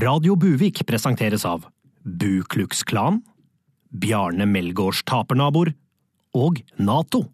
[0.00, 1.66] Radio Buvik presenteres av
[2.00, 3.18] Bukluks Klan,
[3.92, 5.74] Bjarne Melgaards tapernaboer
[6.32, 7.26] og Nato.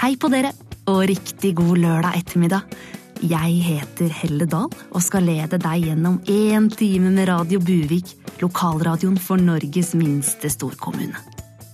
[0.00, 0.54] Hei på dere,
[0.88, 2.80] og riktig god lørdag ettermiddag.
[3.20, 9.18] Jeg heter Helle Dahl og skal lede deg gjennom én time med Radio Buvik, lokalradioen
[9.20, 11.20] for Norges minste storkommune.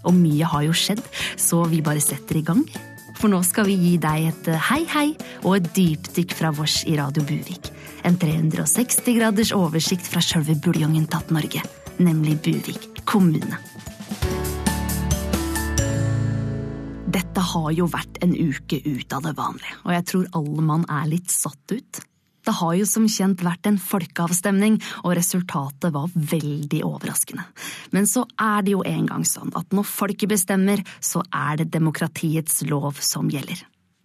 [0.06, 1.04] Og mye har jo skjedd,
[1.38, 2.64] så vi bare setter i gang.
[3.20, 5.06] For nå skal vi gi deg et hei hei
[5.44, 7.70] og et dypdykk fra vårs i Radio Buvik.
[8.02, 11.62] En 360 graders oversikt fra sjølve buljongen tatt Norge,
[12.02, 13.62] nemlig Buvik kommune.
[17.06, 20.86] Dette har jo vært en uke ut av det vanlige, og jeg tror alle mann
[20.90, 22.00] er litt satt ut.
[22.46, 27.46] Det har jo som kjent vært en folkeavstemning, og resultatet var veldig overraskende.
[27.94, 32.62] Men så er det jo engang sånn at når folket bestemmer, så er det demokratiets
[32.66, 33.62] lov som gjelder.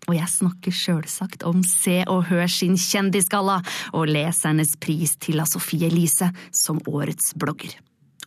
[0.10, 3.62] Og jeg snakker sjølsagt om Se og Hør sin Kjendisgalla
[3.94, 7.78] og lesernes pris til Sofie Elise som årets blogger.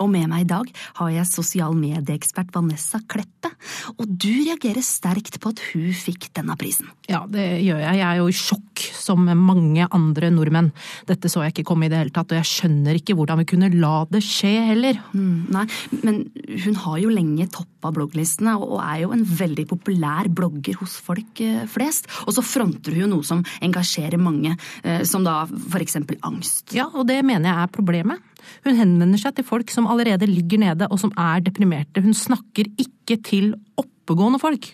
[0.02, 3.52] Og med meg i dag har jeg sosial medieekspert Vanessa Kleppe,
[3.94, 6.88] og du reagerer sterkt på at hun fikk denne prisen.
[7.06, 8.00] Ja, det gjør jeg.
[8.00, 10.72] Jeg er jo i sjokk, som mange andre nordmenn.
[11.06, 13.48] Dette så jeg ikke komme i det hele tatt, og jeg skjønner ikke hvordan vi
[13.52, 14.98] kunne la det skje heller.
[15.14, 15.64] Mm, nei,
[16.02, 16.20] men
[16.64, 21.44] hun har jo lenge toppa blogglistene, og er jo en veldig populær blogger hos folk
[21.44, 22.10] eh, flest.
[22.26, 26.74] Og så fronter hun noe som engasjerer mange, eh, som da for eksempel angst.
[26.74, 28.33] Ja, og det mener jeg er problemet.
[28.66, 32.02] Hun henvender seg til folk som allerede ligger nede og som er deprimerte.
[32.04, 34.72] Hun snakker ikke til oppegående folk.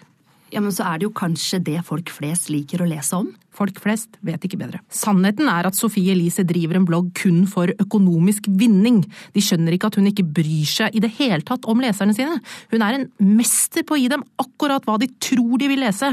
[0.51, 3.31] Ja, men så er det jo kanskje det folk flest liker å lese om?
[3.55, 4.81] Folk flest vet ikke bedre.
[4.95, 9.03] Sannheten er at Sofie Elise driver en blogg kun for økonomisk vinning.
[9.35, 12.39] De skjønner ikke at hun ikke bryr seg i det hele tatt om leserne sine.
[12.71, 16.13] Hun er en mester på å gi dem akkurat hva de tror de vil lese.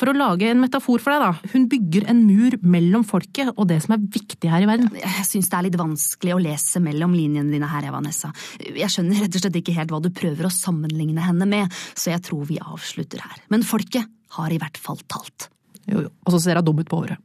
[0.00, 1.52] For å lage en metafor for deg, da.
[1.54, 4.92] Hun bygger en mur mellom folket og det som er viktig her i verden.
[5.00, 8.32] Jeg syns det er litt vanskelig å lese mellom linjene dine her, Vanessa.
[8.60, 12.12] Jeg skjønner rett og slett ikke helt hva du prøver å sammenligne henne med, så
[12.12, 13.42] jeg tror vi avslutter her.
[13.52, 15.48] Men folket har i hvert fall talt.
[15.90, 16.10] Jo, jo.
[16.24, 17.20] Og så ser hun dum ut på håret.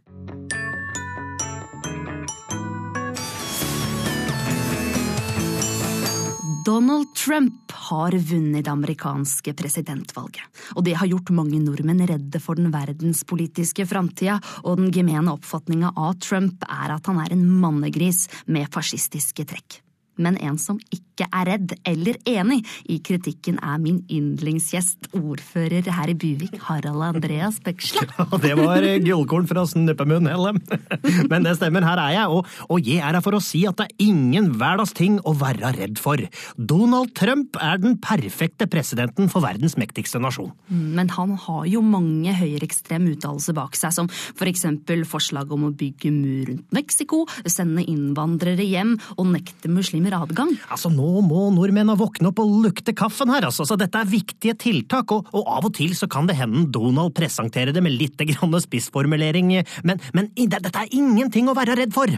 [6.69, 10.43] Donald Trump har vunnet det amerikanske presidentvalget,
[10.77, 15.95] og det har gjort mange nordmenn redde for den verdenspolitiske framtida, og den gemene oppfatninga
[15.97, 19.79] av Trump er at han er en mannegris med fascistiske trekk
[20.19, 26.11] men en som ikke er redd eller enig i kritikken, er min yndlingsgjest, ordfører her
[26.11, 28.07] i Buvik, Harald Andreas Bøksle.
[28.19, 30.53] Ja, det var gullkorn fra Snuppemunn, Helle.
[31.31, 33.79] Men det stemmer, her er jeg, og, og jeg er her for å si at
[33.79, 36.21] det er ingen hverdags ting å være redd for.
[36.57, 40.51] Donald Trump er den perfekte presidenten for verdens mektigste nasjon.
[40.69, 45.73] Men han har jo mange høyreekstreme uttalelser bak seg, som for eksempel forslag om å
[45.75, 50.55] bygge mur rundt Mexico, sende innvandrere hjem og nekte muslimer adgang.
[50.69, 53.65] Altså, Nå må nordmennene våkne opp og lukte kaffen her, altså.
[53.67, 57.15] Så dette er viktige tiltak, og, og av og til så kan det hende Donald
[57.17, 59.51] presenterer det med litt spissformulering,
[59.87, 62.11] men, men dette er ingenting å være redd for.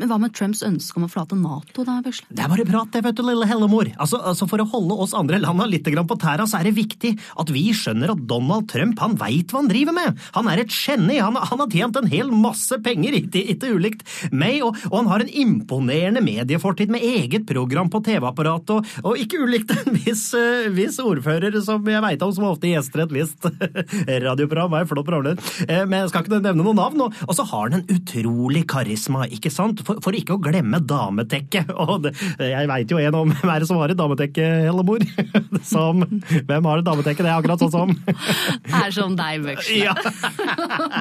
[0.00, 2.24] Men hva med Trumps ønske om å forlate Nato, da, Bøsle?
[2.32, 3.90] Det er bare prat, det, vet du, lille hellemor.
[4.00, 7.10] Altså, altså, For å holde oss andre landa litt på tæra, så er det viktig
[7.42, 10.20] at vi skjønner at Donald Trump han veit hva han driver med.
[10.36, 11.18] Han er et geni.
[11.20, 15.10] Han, han, har tjent en hel masse penger, ikke, ikke ulikt meg, og, og, han
[15.10, 20.30] har en imponerende mediefortid med eget program på TV-apparatet, og, og, ikke ulikt en viss,
[20.32, 23.50] uh, viss ordfører som jeg veit om, som ofte gjester et visst
[24.26, 24.78] radioprogram.
[24.80, 25.44] Er flott programleder.
[25.66, 27.04] Uh, men jeg skal ikke nevne noen navn.
[27.10, 29.84] Og, så har han en utrolig karisma, ikke sant?
[29.90, 31.72] For, for, ikke å glemme dametekket.
[31.82, 35.04] Og det, jeg veit jo en om hvem er det som har et dametekke, Hellemor.
[35.70, 36.02] Som,
[36.48, 37.24] hvem har et dametekke?
[37.24, 37.90] Det er akkurat sånn som
[38.80, 39.80] Er som deg, Bøksle.
[39.82, 39.92] Ja.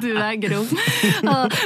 [0.04, 0.72] du er grov.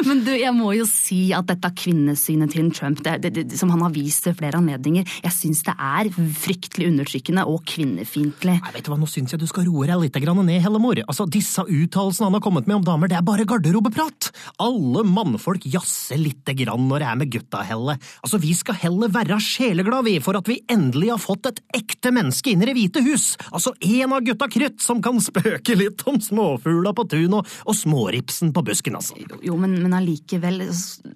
[0.06, 3.72] Men du, jeg må jo si at dette kvinnesynet til Trump, det, det, det, som
[3.74, 8.60] han har vist ved flere anledninger, jeg syns det er fryktelig undertrykkende og kvinnefiendtlig.
[8.76, 11.02] Vet du hva, nå syns jeg du skal roe deg litt ned, Hellemor.
[11.08, 14.32] Altså, disse uttalelsene han har kommet med om damer, det er bare garderobeprat.
[14.64, 17.98] Alle mannfolk jazzer lite grann når det er med gutta, Helle.
[18.24, 22.14] Altså, vi skal heller være sjeleglade, vi, for at vi endelig har fått et ekte
[22.16, 23.26] menneske inn i Det hvite hus.
[23.52, 27.76] Altså, en av gutta krutt som kan spøke litt om småfugla på tun og, og
[27.78, 29.18] småripsen på busken, altså.
[29.44, 30.64] Jo, men, men allikevel,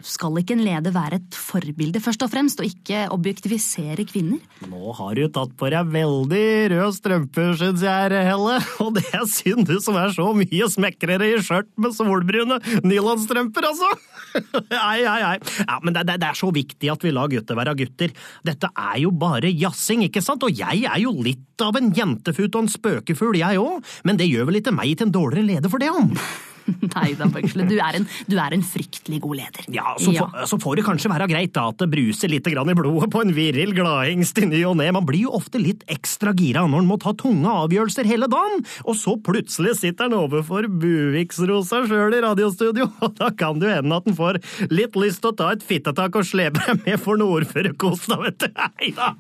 [0.03, 4.41] skal ikke en leder være et forbilde, først og fremst, og ikke objektivisere kvinner?
[4.67, 8.59] Nå har du tatt på deg veldig rød strømpe, syns jeg, Helle.
[8.83, 13.71] Og det er synd, du som er så mye smekrere i skjørt med solbrune nylonstrømper,
[13.71, 13.91] altså!
[14.37, 15.37] Ei, ei, ei.
[15.83, 18.13] Men det, det, det er så viktig at vi lar gutter være gutter.
[18.47, 20.45] Dette er jo bare jazzing, ikke sant?
[20.47, 24.29] Og jeg er jo litt av en jentefut og en spøkefugl, jeg òg, men det
[24.29, 26.13] gjør vel ikke meg til en dårligere leder for det om?
[26.97, 29.67] Nei da, Bøksle, du, en- du er en fryktelig god leder.
[29.73, 32.69] Ja, så, Får, så får det kanskje være greit da at det bruser litt grann
[32.71, 34.89] i blodet på en viril gladhengst i ny og ne.
[34.95, 38.63] Man blir jo ofte litt ekstra gira når man må ta tunge avgjørelser hele dagen,
[38.87, 43.75] og så plutselig sitter han overfor Buviksrosa sjøl i radiostudio, og da kan det jo
[43.79, 44.39] hende at han får
[44.73, 48.43] litt lyst til å ta et fittetak og slepe med for noe ordførerkost, da, vet
[48.43, 48.49] du.
[48.57, 49.11] Nei da!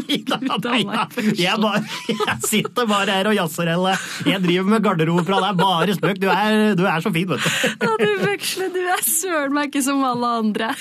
[0.00, 1.06] Nei da, nei da.
[1.36, 3.94] Jeg, bare, jeg sitter bare her og jazzer, Helle.
[4.28, 6.20] Jeg driver med garderobe, fra deg, bare spøk.
[6.22, 7.50] Du er, du er så fin, vet du.
[7.86, 10.72] Ja, du Bøksle, du er søren meg ikke som alle andre.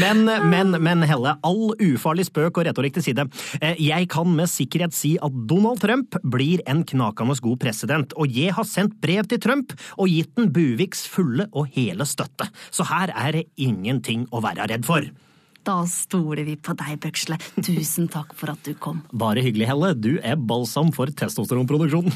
[0.00, 3.24] Men, men, men Helle, all ufarlig spøk og retorikk til side.
[3.60, 8.30] Eh, Jeg kan med sikkerhet si at Donald Trump blir en knakende god president, og
[8.32, 12.48] jeg har sendt brev til Trump og gitt den Buviks fulle og hele støtte.
[12.70, 15.08] Så her er det ingenting å være redd for.
[15.66, 17.40] Da stoler vi på deg, Bøksle.
[17.58, 19.00] Tusen takk for at du kom.
[19.10, 19.94] Bare hyggelig, Helle.
[19.98, 22.14] Du er balsam for testosteronproduksjonen.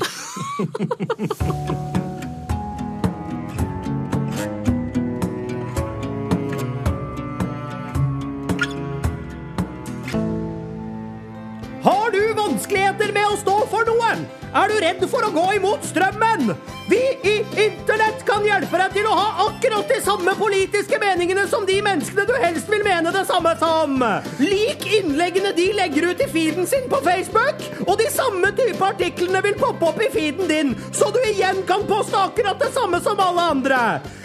[11.83, 14.40] Har du vanskeligheter med å stå for noe?
[14.51, 16.49] Er du redd for å gå imot strømmen?
[16.91, 21.63] Vi i Internett kan hjelpe deg til å ha akkurat de samme politiske meningene som
[21.69, 23.95] de menneskene du helst vil mene det samme som.
[24.43, 29.43] Lik innleggene de legger ut i feeden sin på Facebook, og de samme type artiklene
[29.47, 33.23] vil poppe opp i feeden din, så du igjen kan poste akkurat det samme som
[33.23, 33.85] alle andre.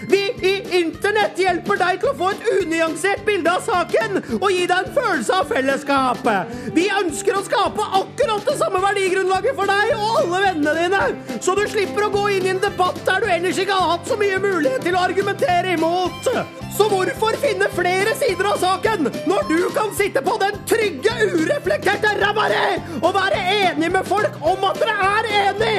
[0.10, 4.66] Vi i Internett hjelper deg til å få et unyansert bilde av saken og gi
[4.70, 6.28] deg en følelse av fellesskap.
[6.74, 11.56] Vi ønsker å skape akkurat det samme verdigrunnlaget for deg og alle vennene dine, så
[11.58, 14.18] du slipper å gå inn i en debatt der du ellers ikke har hatt så
[14.20, 16.30] mye mulighet til å argumentere imot.
[16.76, 22.16] Så hvorfor finne flere sider av saken når du kan sitte på den trygge, ureflekterte
[22.20, 22.66] di
[23.00, 25.78] og være enig med folk om at dere er enig?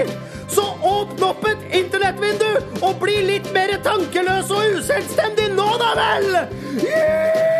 [0.48, 7.55] Så åpne opp et internettvindu og bli litt mer tankeløs og uselvstendig nå, da vel!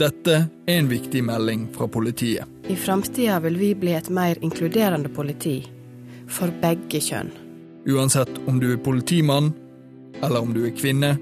[0.00, 0.32] Dette
[0.66, 2.48] er en viktig melding fra politiet.
[2.68, 5.58] I framtida vil vi bli et mer inkluderende politi.
[6.24, 7.28] For begge kjønn.
[7.90, 9.50] Uansett om du er politimann
[10.22, 11.18] eller om du er kvinne,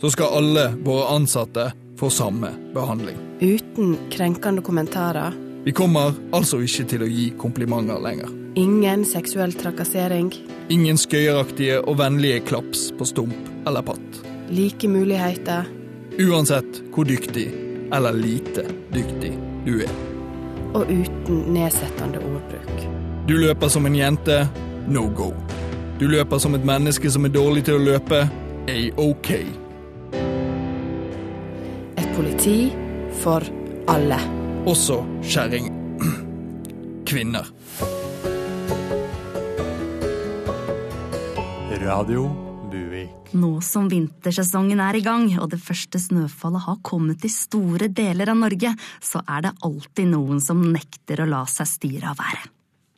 [0.00, 1.66] så skal alle våre ansatte
[2.00, 3.18] få samme behandling.
[3.40, 5.36] Uten krenkende kommentarer.
[5.66, 8.32] Vi kommer altså ikke til å gi komplimenter lenger.
[8.56, 10.32] Ingen seksuell trakassering.
[10.72, 14.24] Ingen skøyeraktige og vennlige klaps på stump eller patt.
[14.48, 15.68] Like muligheter.
[16.16, 17.50] Uansett hvor dyktig
[17.92, 19.32] eller lite dyktig
[19.66, 19.92] du er.
[20.74, 22.86] Og uten nedsettende ordbruk.
[23.28, 24.48] Du løper som en jente,
[24.88, 25.32] no go.
[26.00, 28.26] Du løper som et menneske som er dårlig til å løpe,
[28.68, 29.30] a-ok.
[31.96, 32.58] Et politi
[33.22, 33.46] for
[33.88, 34.20] alle.
[34.66, 35.70] Også kjerring...
[37.08, 37.46] Kvinner.
[41.86, 42.45] Radio.
[43.36, 48.30] Nå som vintersesongen er i gang, og det første snøfallet har kommet i store deler
[48.32, 48.72] av Norge,
[49.02, 52.52] så er det alltid noen som nekter å la seg styre av været.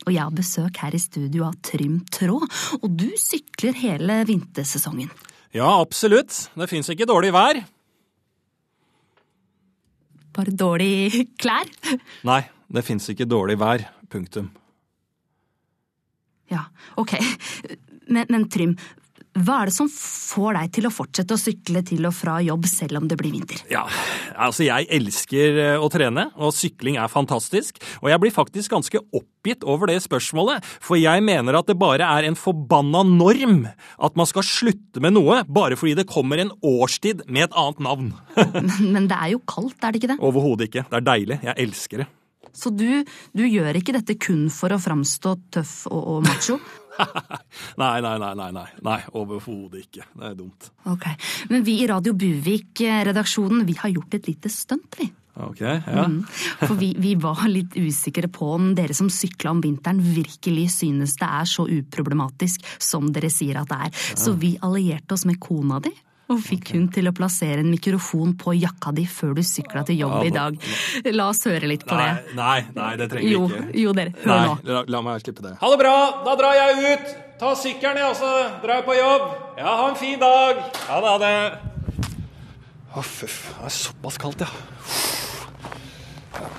[0.07, 2.45] Og jeg har besøk her i studio av Trym Tråd,
[2.79, 5.11] og du sykler hele vintersesongen.
[5.51, 6.31] Ja, absolutt.
[6.55, 7.59] Det fins ikke dårlig vær.
[10.37, 11.67] Bare dårlig klær?
[12.29, 13.83] Nei, det fins ikke dårlig vær.
[14.09, 14.47] Punktum.
[16.49, 16.63] Ja,
[16.97, 17.17] ok.
[18.09, 18.71] Men, men Trym,
[19.37, 22.65] hva er det som får deg til å fortsette å sykle til og fra jobb
[22.69, 23.61] selv om det blir vinter?
[23.69, 23.83] Ja,
[24.33, 27.77] altså jeg elsker eh, å trene, og sykling er fantastisk.
[28.01, 32.09] Og jeg blir faktisk ganske oppgitt over det spørsmålet, for jeg mener at det bare
[32.09, 36.55] er en forbanna norm at man skal slutte med noe bare fordi det kommer en
[36.65, 38.13] årstid med et annet navn.
[38.95, 40.21] Men det er jo kaldt, er det ikke det?
[40.25, 40.87] Overhodet ikke.
[40.89, 41.43] Det er deilig.
[41.45, 42.13] Jeg elsker det.
[42.55, 43.05] Så du,
[43.37, 46.57] du gjør ikke dette kun for å framstå tøff og, og macho?
[47.81, 48.67] Nei, nei, nei, nei, nei.
[48.85, 50.05] nei Overhodet ikke.
[50.13, 50.69] Det er dumt.
[50.91, 51.05] Ok,
[51.49, 55.07] Men vi i Radio Buvik-redaksjonen vi har gjort et lite stunt, vi.
[55.39, 56.03] Ok, ja.
[56.65, 61.15] For vi, vi var litt usikre på om dere som sykla om vinteren virkelig synes
[61.19, 64.05] det er så uproblematisk som dere sier at det er.
[64.19, 65.93] Så vi allierte oss med kona di.
[66.29, 69.97] Og fikk hun til å plassere en mikrofon på jakka di før du sykla til
[70.03, 70.59] jobb i dag.
[71.15, 72.35] La oss høre litt på Nei, det.
[72.37, 73.63] nei, nei, det trenger vi ikke.
[73.81, 74.13] jo, dere.
[74.21, 74.53] Hør Nei, nå.
[74.69, 75.55] la, la meg slippe det.
[75.63, 75.95] Ha det bra!
[76.27, 77.15] Da drar jeg ut.
[77.39, 78.29] Ta sykkelen, jeg, også.
[78.61, 79.25] drar på jobb.
[79.57, 80.59] Ja, ha en fin dag.
[80.89, 81.33] Ha det, ha det.
[82.93, 83.39] Å, fuff.
[83.57, 84.49] Det er såpass kaldt, ja.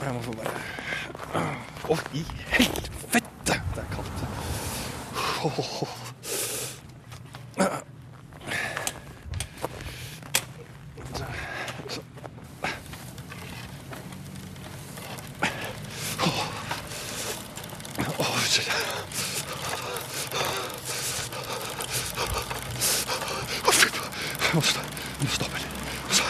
[0.03, 1.47] jeg må få bare
[1.91, 2.23] Å, i
[2.57, 3.61] helvete!
[3.75, 4.27] Det er kaldt.
[5.47, 5.63] Oh,
[7.59, 7.69] må
[24.61, 24.83] sta-
[25.21, 25.67] jeg må stoppe litt.
[26.11, 26.25] Så-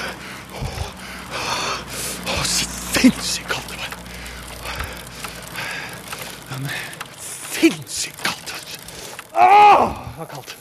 [2.26, 3.90] Å, sinnssykt kaldt det var.
[7.52, 8.52] Sinnssykt kaldt.
[9.34, 10.54] Åh, det var kaldt.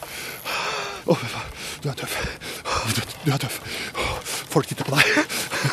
[1.06, 1.16] Å.
[1.82, 2.16] Du er tøff.
[2.94, 3.60] Du, du er tøff.
[4.50, 5.04] Folk titter på deg.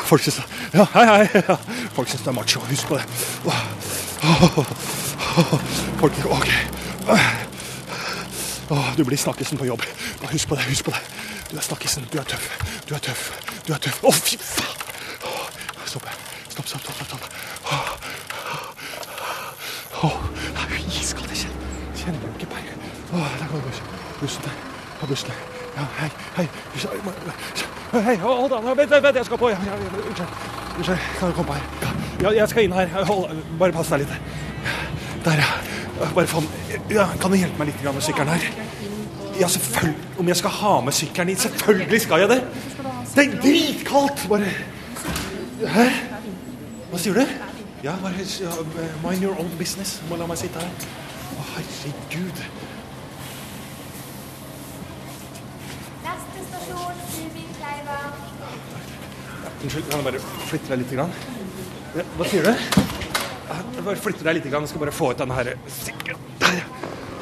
[0.08, 0.40] Folk syns
[0.74, 1.42] Ja, hei, hei.
[1.96, 2.60] Folk syns du er macho.
[2.68, 3.04] Husk på det.
[3.44, 3.60] Åh.
[4.24, 4.97] Åh.
[5.38, 6.48] Folk OK.
[8.96, 9.82] Du blir snakkisen på jobb.
[10.20, 10.64] Bare Husk på det.
[10.64, 11.00] husk på det.
[11.50, 12.06] Du er snakkisen.
[12.12, 12.58] Du er tøff.
[12.88, 13.30] Du er tøff.
[13.66, 14.02] Du er tøff.
[14.04, 14.74] Å, fy faen!
[15.86, 16.08] Stopp.
[16.48, 17.06] Stopp, stopp, stopp.
[17.06, 17.22] stopp,
[20.54, 21.30] det er jo iskaldt.
[21.30, 22.46] Jeg kjenner, jo ikke.
[23.14, 23.62] Åh, der kommer
[24.20, 24.42] bussen.
[24.44, 24.58] Der.
[25.00, 25.30] Ja, bussen.
[25.76, 26.48] Ja, hei, hei.
[27.92, 28.64] Hei, hold an.
[28.76, 29.48] Vent, vent, vent, jeg skal på.
[29.48, 30.28] Unnskyld.
[30.76, 30.98] Unnskyld.
[31.18, 31.94] Kan du komme på her?
[32.22, 32.90] Ja, jeg skal inn her.
[33.08, 34.27] Hold, bare pass deg litt.
[35.24, 36.08] Der, ja.
[36.14, 36.46] Bare faen
[36.90, 38.44] ja, Kan du hjelpe meg litt med sykkelen her?
[39.40, 40.06] Ja, selvfølgelig.
[40.18, 41.40] Om jeg skal ha med sykkelen hit?
[41.40, 42.40] Selvfølgelig skal jeg det!
[43.14, 44.24] Det er dritkaldt!
[44.30, 44.50] Bare
[45.74, 45.86] Hæ?
[46.90, 47.24] Hva sier du?
[47.82, 48.54] Ja, bare ja,
[49.04, 50.02] mind your own business.
[50.10, 50.86] Må la meg sitte her.
[51.38, 52.42] Å, herregud.
[56.06, 57.04] Neste stasjon.
[59.62, 60.94] Unnskyld, kan jeg bare flytte deg litt?
[60.94, 61.18] Grann?
[61.98, 62.87] Ja, Hva sier du?
[63.48, 64.48] Jeg Bare flytte deg litt.
[64.50, 66.24] Jeg skal bare få ut denne her sykkelen.
[66.42, 66.66] Der, ja.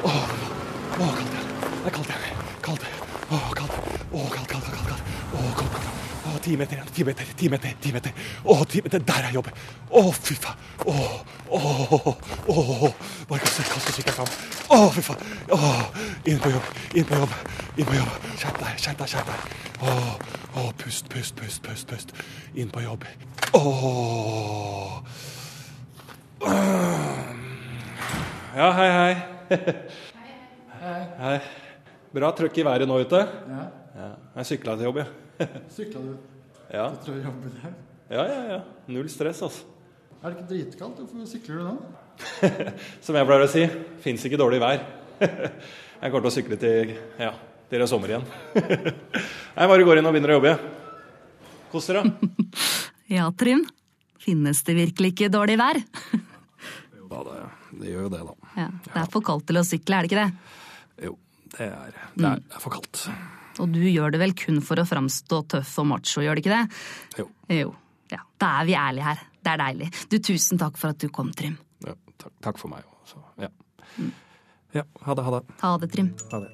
[0.03, 1.37] Å, å, kaldt.
[1.37, 2.09] Det er kaldt.
[2.11, 2.47] ja.
[2.65, 2.87] Kaldt.
[3.27, 3.77] Å, kaldt.
[4.11, 4.89] Å, kaldt, kaldt, kaldt.
[4.89, 5.13] kaldt.
[5.31, 5.93] Å, kaldt, kaldt.
[6.27, 6.89] Å, ti meter igjen.
[6.97, 8.25] Ti meter, ti meter, ti meter.
[8.43, 9.05] Å, ti meter.
[9.07, 9.47] Der er jobb.
[9.87, 10.65] Å, fy faen.
[10.83, 10.95] Å,
[11.55, 11.61] å,
[12.51, 12.91] å.
[13.29, 14.33] Bare kast kast sykkelen fram.
[14.75, 15.23] Å, fy faen.
[15.55, 15.71] Å,
[16.27, 16.73] inn på jobb.
[16.99, 17.37] Inn på jobb.
[17.77, 18.27] Inn på jobb.
[18.35, 19.55] Skjerp deg, skjerp deg, skjerp deg.
[19.79, 19.95] Å,
[20.59, 22.13] å, pust, pust, pust, pust, pust.
[22.59, 23.07] Inn på jobb.
[23.55, 23.63] Å.
[28.57, 29.13] Ja, hei, hei.
[31.21, 31.37] Hei.
[32.15, 33.19] Bra trøkk i været nå ute.
[33.21, 33.65] Ja.
[33.97, 34.07] Ja,
[34.39, 35.09] jeg sykla til jobb, jeg.
[35.75, 36.11] Sykla du
[36.73, 36.87] Ja.
[36.91, 37.75] etter å jobbe der?
[38.11, 38.57] ja, ja, ja.
[38.91, 39.65] Null stress, altså.
[40.23, 40.99] Er det ikke dritkaldt?
[41.03, 42.73] Hvorfor sykler du da?
[43.05, 43.63] Som jeg pleier å si,
[44.03, 44.81] fins ikke dårlig vær.
[45.97, 47.31] Jeg kommer til å sykle til ja,
[47.71, 48.25] til det er sommer igjen.
[48.53, 50.51] Jeg bare går inn og begynner å jobbe.
[50.51, 51.55] jeg.
[51.71, 52.03] Kos dere.
[53.09, 53.63] Ja, Trym.
[54.21, 55.79] Finnes det virkelig ikke dårlig vær?
[55.81, 57.39] Ja, det,
[57.81, 58.46] det gjør jo det, da.
[58.57, 60.53] Ja, det er for kaldt til å sykle, er det ikke det?
[61.05, 61.11] Jo,
[61.53, 63.03] det er, det er, det er for kaldt.
[63.61, 66.55] Og du gjør det vel kun for å framstå tøff og macho, gjør det ikke
[66.55, 66.65] det?
[67.21, 67.27] Jo.
[67.53, 67.73] Jo.
[68.13, 69.23] Ja, da er vi ærlige her.
[69.43, 69.89] Det er deilig.
[70.11, 71.57] Du, tusen takk for at du kom, Trym.
[71.85, 72.87] Ja, takk, takk for meg.
[73.03, 73.21] Også.
[73.43, 73.51] Ja.
[74.81, 75.43] ja, ha det, ha det.
[75.61, 76.13] Ha det, Trym.
[76.33, 76.51] Ha det.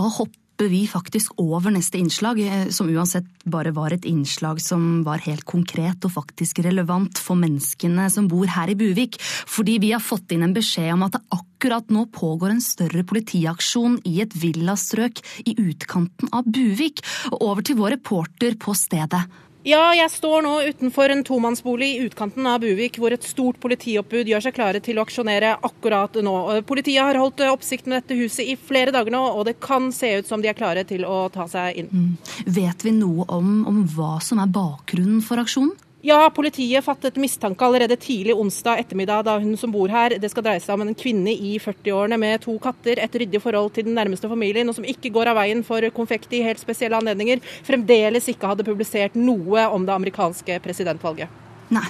[0.00, 5.02] Da hopper vi faktisk over neste innslag, eh, som uansett bare var et innslag som
[5.04, 9.18] var helt konkret og faktisk relevant for menneskene som bor her i Buvik.
[9.20, 13.04] Fordi vi har fått inn en beskjed om at det akkurat nå pågår en større
[13.04, 17.04] politiaksjon i et villastrøk i utkanten av Buvik.
[17.36, 19.26] Over til vår reporter på stedet.
[19.60, 24.30] Ja, jeg står nå utenfor en tomannsbolig i utkanten av Buvik, hvor et stort politioppbud
[24.30, 26.32] gjør seg klare til å aksjonere akkurat nå.
[26.68, 30.14] Politiet har holdt oppsikt med dette huset i flere dager nå, og det kan se
[30.16, 32.16] ut som de er klare til å ta seg inn.
[32.48, 35.76] Vet vi noe om, om hva som er bakgrunnen for aksjonen?
[36.02, 40.14] Ja, politiet fattet mistanke allerede tidlig onsdag ettermiddag da hun som bor her.
[40.16, 43.74] Det skal dreie seg om en kvinne i 40-årene med to katter, et ryddig forhold
[43.76, 46.96] til den nærmeste familien, og som ikke går av veien for konfekt i helt spesielle
[46.96, 51.28] anledninger, fremdeles ikke hadde publisert noe om det amerikanske presidentvalget.
[51.76, 51.86] Nei.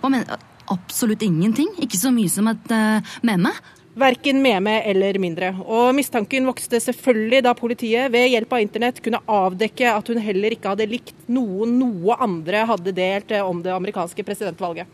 [0.00, 1.68] Hva mener Absolutt ingenting?
[1.84, 3.52] Ikke så mye som et uh, meme?
[3.94, 5.52] Verken meme eller mindre.
[5.62, 10.56] Og mistanken vokste selvfølgelig da politiet ved hjelp av internett kunne avdekke at hun heller
[10.56, 14.90] ikke hadde likt noe noe andre hadde delt eh, om det amerikanske presidentvalget.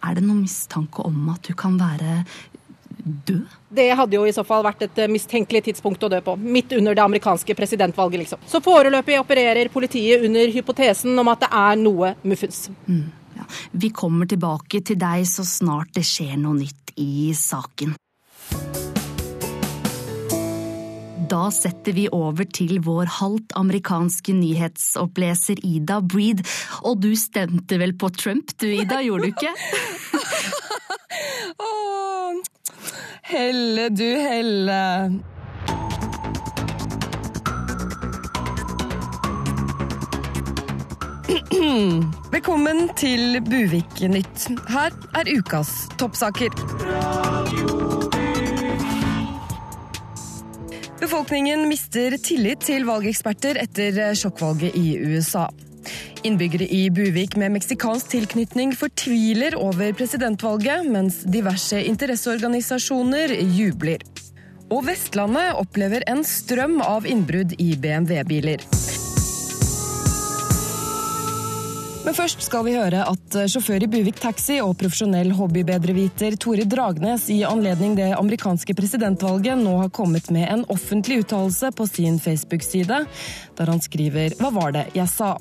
[0.00, 2.24] Er det noen mistanke om at du kan være
[3.04, 3.46] død?
[3.68, 6.34] Det hadde jo i så fall vært et eh, mistenkelig tidspunkt å dø på.
[6.34, 8.42] Midt under det amerikanske presidentvalget, liksom.
[8.50, 12.66] Så foreløpig opererer politiet under hypotesen om at det er noe muffens.
[12.90, 13.06] Mm,
[13.36, 13.46] ja.
[13.72, 17.96] Vi kommer tilbake til deg så snart det skjer noe nytt i saken.
[21.30, 26.42] Da setter vi over til vår halvt amerikanske nyhetsoppleser Ida Breed.
[26.82, 29.54] Og du stemte vel på Trump du, Ida, gjorde du ikke?
[33.30, 34.80] Helle, du Helle.
[41.30, 44.48] Velkommen til Buvik-nytt.
[44.66, 45.68] Her er ukas
[46.00, 46.50] toppsaker.
[50.98, 55.46] Befolkningen mister tillit til valgeksperter etter sjokkvalget i USA.
[56.26, 64.02] Innbyggere i Buvik med meksikansk tilknytning fortviler over presidentvalget, mens diverse interesseorganisasjoner jubler.
[64.74, 68.66] Og Vestlandet opplever en strøm av innbrudd i BMW-biler.
[72.00, 77.26] Men først skal vi høre at sjåfør i Buvik Taxi og profesjonell hobbybedreviter Tore Dragnes
[77.28, 83.02] i anledning det amerikanske presidentvalget nå har kommet med en offentlig uttalelse på sin Facebook-side,
[83.60, 85.34] der han skriver Hva var det jeg sa?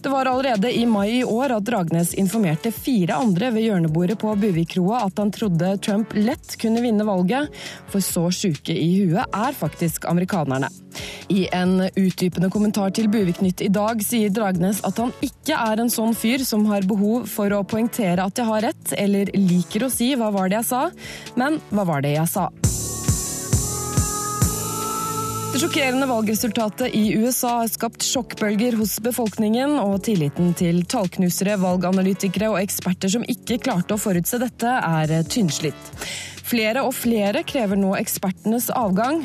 [0.00, 4.32] Det var allerede i mai i år at Dragnes informerte fire andre ved hjørnebordet på
[4.40, 7.52] Buvikkroa at han trodde Trump lett kunne vinne valget,
[7.92, 10.72] for så sjuke i huet er faktisk amerikanerne.
[11.28, 15.90] I en utdypende kommentar til Buvik-nytt i dag sier Dragnes at han ikke er en
[15.92, 19.90] sånn fyr som har behov for å poengtere at jeg har rett, eller liker å
[19.90, 20.90] si 'hva var det jeg sa',
[21.36, 22.50] men 'hva var det jeg sa'?
[25.56, 32.50] Det sjokkerende valgresultatet i USA har skapt sjokkbølger hos befolkningen, og tilliten til tallknusere, valganalytikere
[32.52, 35.92] og eksperter som ikke klarte å forutse dette, er tynnslitt.
[36.44, 39.24] Flere og flere krever nå ekspertenes avgang.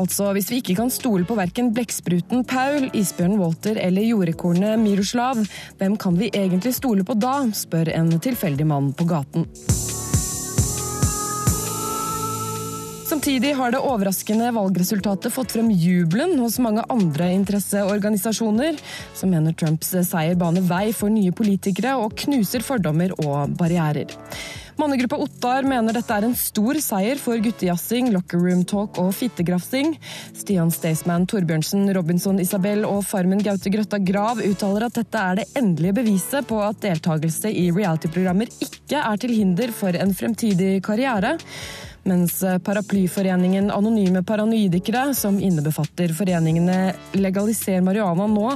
[0.00, 5.44] Altså, hvis vi ikke kan stole på verken blekkspruten Paul, isbjørnen Walter eller jordekornet Miroslav,
[5.78, 9.46] hvem kan vi egentlig stole på da, spør en tilfeldig mann på gaten.
[13.14, 18.80] Samtidig har det overraskende valgresultatet fått frem jubelen hos mange andre interesseorganisasjoner,
[19.14, 24.10] som mener Trumps seier baner vei for nye politikere og knuser fordommer og barrierer.
[24.82, 29.94] Mannegruppa Ottar mener dette er en stor seier for guttejazzing, locker room talk og fittegrafsing.
[30.34, 35.48] Stian Staysman Torbjørnsen, Robinson Isabel og Farmen Gaute Grøtta Grav uttaler at dette er det
[35.62, 41.36] endelige beviset på at deltakelse i reality-programmer ikke er til hinder for en fremtidig karriere
[42.08, 48.52] mens paraplyforeningen Anonyme paranoidikere, som innebefatter foreningene Legaliser marihuana nå,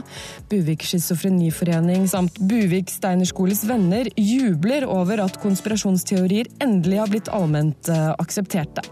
[0.50, 8.84] Buvik schizofreniforening samt Buvik Steinerskoles venner, jubler over at konspirasjonsteorier endelig har blitt allment aksepterte.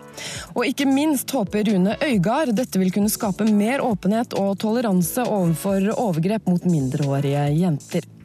[0.56, 5.92] Og ikke minst håper Rune Øygard dette vil kunne skape mer åpenhet og toleranse overfor
[5.96, 8.15] overgrep mot mindreårige jenter.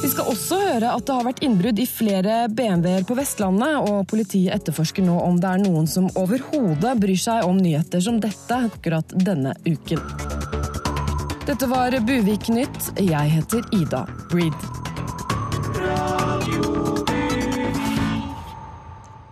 [0.00, 4.06] Vi skal også høre at det har vært innbrudd i flere BMW-er på Vestlandet, og
[4.08, 8.62] politiet etterforsker nå om det er noen som overhodet bryr seg om nyheter som dette
[8.70, 10.00] akkurat denne uken.
[11.44, 12.92] Dette var Buvik Nytt.
[13.00, 16.19] Jeg heter Ida Breed.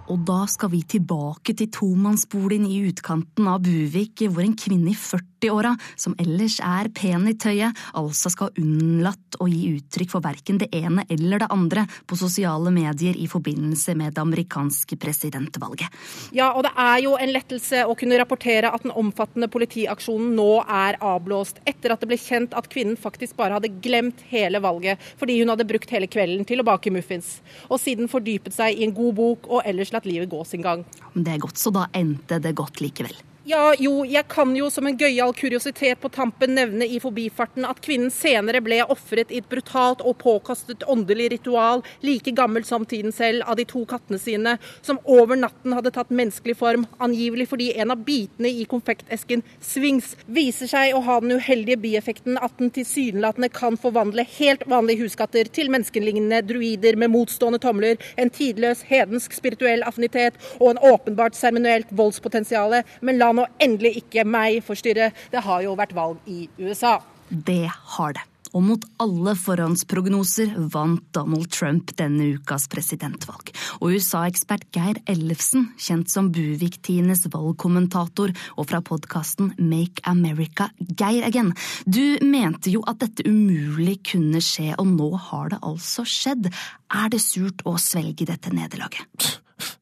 [0.09, 4.97] Og da skal vi tilbake til tomannsboligen i utkanten av Buvik, hvor en kvinne i
[4.97, 10.25] 40-åra, som ellers er pen i tøyet, altså skal ha unnlatt å gi uttrykk for
[10.25, 15.93] verken det ene eller det andre på sosiale medier i forbindelse med det amerikanske presidentvalget.
[16.33, 20.49] Ja, og det er jo en lettelse å kunne rapportere at den omfattende politiaksjonen nå
[20.65, 24.97] er avblåst, etter at det ble kjent at kvinnen faktisk bare hadde glemt hele valget
[25.21, 28.89] fordi hun hadde brukt hele kvelden til å bake muffins, og siden fordypet seg i
[28.89, 30.85] en god bok og ellers latt livet går sin gang.
[31.15, 33.17] Det er godt, så da endte det godt likevel.
[33.49, 37.79] Ja, jo, jeg kan jo som en gøyal kuriositet på tampen nevne i forbifarten at
[37.81, 43.15] kvinnen senere ble ofret i et brutalt og påkastet åndelig ritual, like gammelt som tiden
[43.15, 47.71] selv, av de to kattene sine, som over natten hadde tatt menneskelig form, angivelig fordi
[47.81, 52.75] en av bitene i konfektesken Swings viser seg å ha den uheldige bieffekten at den
[52.77, 59.41] tilsynelatende kan forvandle helt vanlige huskatter til menneskelignende druider med motstående tomler, en tidløs hedensk
[59.41, 62.83] spirituell affinitet og en åpenbart seremonielt voldspotensial.
[63.01, 65.13] Men la nå endelig ikke meg forstyrre.
[65.33, 66.99] Det har jo vært valg i USA.
[67.29, 68.25] Det har det.
[68.57, 73.51] Og mot alle forhåndsprognoser vant Donald Trump denne ukas presidentvalg.
[73.81, 81.53] Og USA-ekspert Geir Ellefsen, kjent som Buvik-Tines valgkommentator, og fra podkasten Make America Geir Again,
[81.85, 86.49] du mente jo at dette umulig kunne skje, og nå har det altså skjedd.
[86.89, 89.39] Er det surt å svelge dette nederlaget?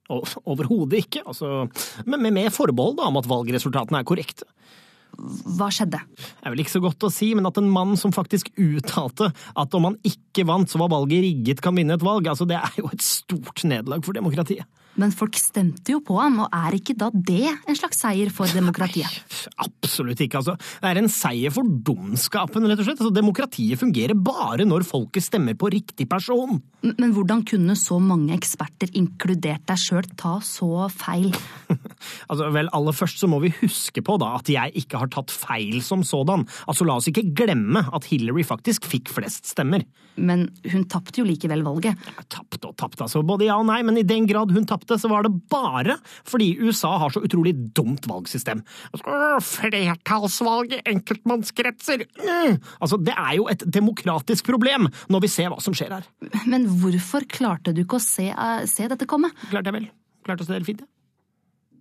[0.08, 1.66] Overhodet ikke, altså,
[2.06, 4.46] men med, med forbehold da, om at valgresultatene er korrekte.
[5.16, 5.98] Hva skjedde?
[6.12, 9.30] Det er vel ikke så godt å si, men at en mann som faktisk uttalte
[9.32, 12.58] at om han ikke vant, så var valget rigget, kan vinne et valg, altså det
[12.60, 14.68] er jo et stort nederlag for demokratiet.
[15.00, 18.48] Men folk stemte jo på ham, og er ikke da det en slags seier for
[18.48, 19.10] demokratiet?
[19.62, 20.56] Absolutt ikke, altså.
[20.56, 23.02] Det er en seier for dumskapen, rett og slett.
[23.02, 26.60] Altså, demokratiet fungerer bare når folket stemmer på riktig person.
[26.86, 31.28] Men hvordan kunne så mange eksperter, inkludert deg sjøl, ta så feil?
[32.30, 35.34] altså, vel, aller først så må vi huske på da at jeg ikke har tatt
[35.34, 36.46] feil som sådan.
[36.66, 39.84] Altså, la oss ikke glemme at Hillary faktisk fikk flest stemmer.
[40.16, 41.98] Men hun tapte jo likevel valget.
[42.32, 43.22] Tapte og tapte, altså.
[43.26, 46.52] Både ja og nei, men i den grad hun tapte, så var det bare fordi
[46.62, 48.62] USA har så utrolig dumt valgsystem.
[48.92, 52.06] Altså, flertallsvalg i enkeltmannskretser!
[52.22, 52.58] Mm.
[52.80, 56.10] Altså, det er jo et demokratisk problem, når vi ser hva som skjer her.
[56.46, 59.32] Men hvorfor klarte du ikke å se, uh, se dette komme?
[59.50, 59.90] Klarte jeg vel.
[60.26, 60.90] Klarte å se det fint, ja.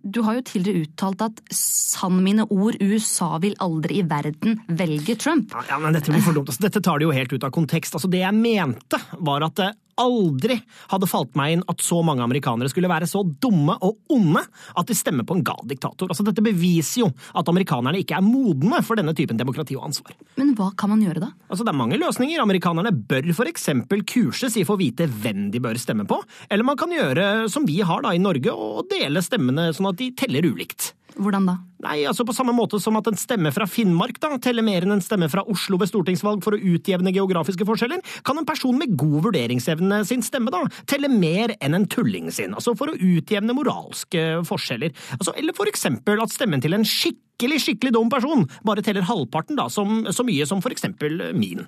[0.06, 5.16] Du har jo tidligere uttalt at sann mine ord, USA vil aldri i verden velge
[5.18, 5.50] Trump.
[5.50, 6.52] Ja, ja men Dette blir for dumt.
[6.52, 7.96] Altså, dette tar det jo helt ut av kontekst.
[7.98, 10.58] Altså, det jeg mente, var at det aldri
[10.92, 14.42] hadde falt meg inn at så mange amerikanere skulle være så dumme og onde
[14.76, 16.10] at de stemmer på en gal diktator.
[16.10, 20.16] Altså, dette beviser jo at amerikanerne ikke er modne for denne typen demokrati og ansvar.
[20.40, 21.30] Men hva kan man gjøre da?
[21.48, 22.42] Altså, Det er mange løsninger.
[22.42, 26.66] Amerikanerne bør for eksempel kurses i å få vite hvem de bør stemme på, eller
[26.66, 30.12] man kan gjøre som vi har da i Norge, og dele stemmene sånn at de
[30.16, 30.92] teller ulikt.
[31.16, 31.54] Hvordan da?
[31.84, 34.96] Nei, altså På samme måte som at en stemme fra Finnmark da, teller mer enn
[34.96, 38.96] en stemme fra Oslo ved stortingsvalg for å utjevne geografiske forskjeller, kan en person med
[38.98, 43.56] god vurderingsevne sin stemme da telle mer enn en tulling sin, altså for å utjevne
[43.56, 44.92] moralske forskjeller.
[45.18, 49.58] Altså, eller for eksempel at stemmen til en skikkelig, skikkelig dum person bare teller halvparten
[49.60, 51.64] da, som, så mye som for eksempel min.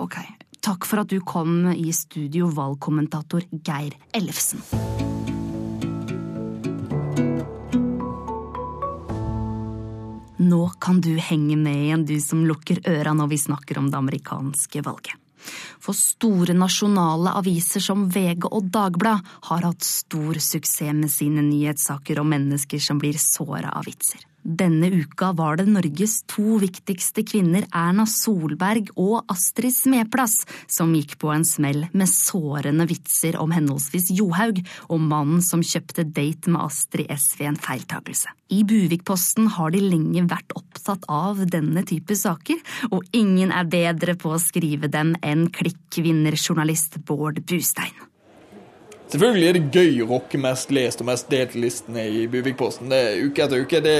[0.00, 0.18] Ok,
[0.64, 4.64] takk for at du kom i studio, valgkommentator Geir Ellefsen.
[10.44, 14.00] Nå kan du henge med igjen, du som lukker øra når vi snakker om det
[14.00, 15.16] amerikanske valget.
[15.80, 22.20] For store nasjonale aviser som VG og Dagblad har hatt stor suksess med sine nyhetssaker
[22.20, 24.24] om mennesker som blir såra av vitser.
[24.44, 31.16] Denne uka var det Norges to viktigste kvinner, Erna Solberg og Astrid Smeplass, som gikk
[31.22, 36.60] på en smell med sårende vitser om henholdsvis Johaug og mannen som kjøpte date med
[36.60, 38.36] Astrid S ved en feiltakelse.
[38.52, 42.60] I Buvikposten har de lenge vært opptatt av denne type saker,
[42.92, 47.96] og ingen er bedre på å skrive dem enn klikkvinnerjournalist Bård Bustein.
[49.12, 52.90] Selvfølgelig er det gøy å rocke mest lest og mest delt listene i Buvikposten.
[52.90, 53.80] Det er uke etter uke.
[53.84, 53.96] Det,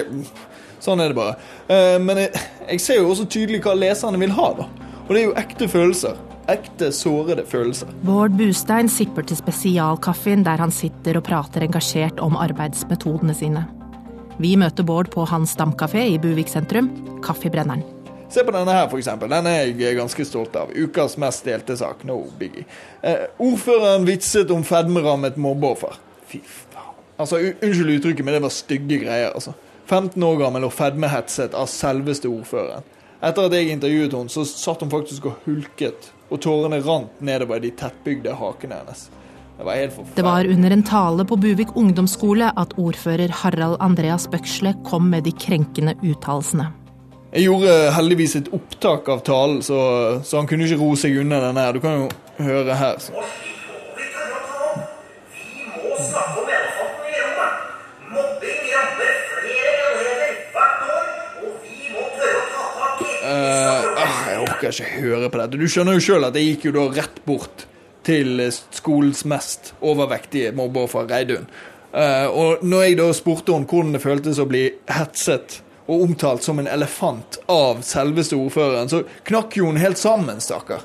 [0.83, 1.37] sånn er det bare.
[1.69, 4.69] Eh, men jeg, jeg, ser jo også tydelig hva leserne vil ha, da.
[5.05, 6.19] Og det er jo ekte følelser.
[6.51, 7.93] Ekte, sårede følelser.
[8.05, 13.65] Bård Bustein sipper til spesialkaffen der han sitter og prater engasjert om arbeidsmetodene sine.
[14.43, 16.91] Vi møter Bård på hans stamkafé i Buvik sentrum,
[17.25, 17.85] Kaffebrenneren.
[18.29, 19.11] Se på denne her, f.eks.
[19.21, 20.73] Den er jeg ganske stolt av.
[20.75, 22.03] Ukas mest delte sak.
[22.09, 22.65] No biggie.
[23.03, 26.01] Eh, ordføreren vitset om fedmerammet mobbeoffer.
[26.31, 26.97] Fy faen.
[27.21, 29.31] Altså, Unnskyld uttrykket, men det var stygge greier.
[29.35, 29.55] altså.
[29.87, 32.87] 15 år gammel og fedmehetset av selveste ordføreren.
[33.25, 37.61] Etter at jeg intervjuet henne, så satt hun faktisk og hulket, og tårene rant nedover
[37.61, 39.07] de tettbygde hakene hennes.
[39.59, 39.99] Det var helt.
[40.17, 45.29] Det var under en tale på Buvik ungdomsskole at ordfører Harald Andreas Bøksle kom med
[45.29, 46.73] de krenkende uttalelsene.
[47.35, 49.77] Jeg gjorde heldigvis et opptak av talen, så,
[50.23, 51.75] så han kunne ikke ro seg unna den her.
[51.75, 53.01] Du kan jo høre her.
[53.03, 53.11] Så.
[63.25, 63.83] Uh,
[64.31, 65.59] jeg orker ikke høre på dette.
[65.59, 67.67] Du skjønner jo sjøl at jeg gikk jo da rett bort
[68.07, 71.51] til skolens mest overvektige mobber fra Reidun.
[71.91, 76.45] Uh, og når jeg da spurte henne hvordan det føltes å bli hetset og omtalt
[76.45, 80.85] som en elefant av selveste ordføreren, så knakk jo hun helt sammen, stakkar.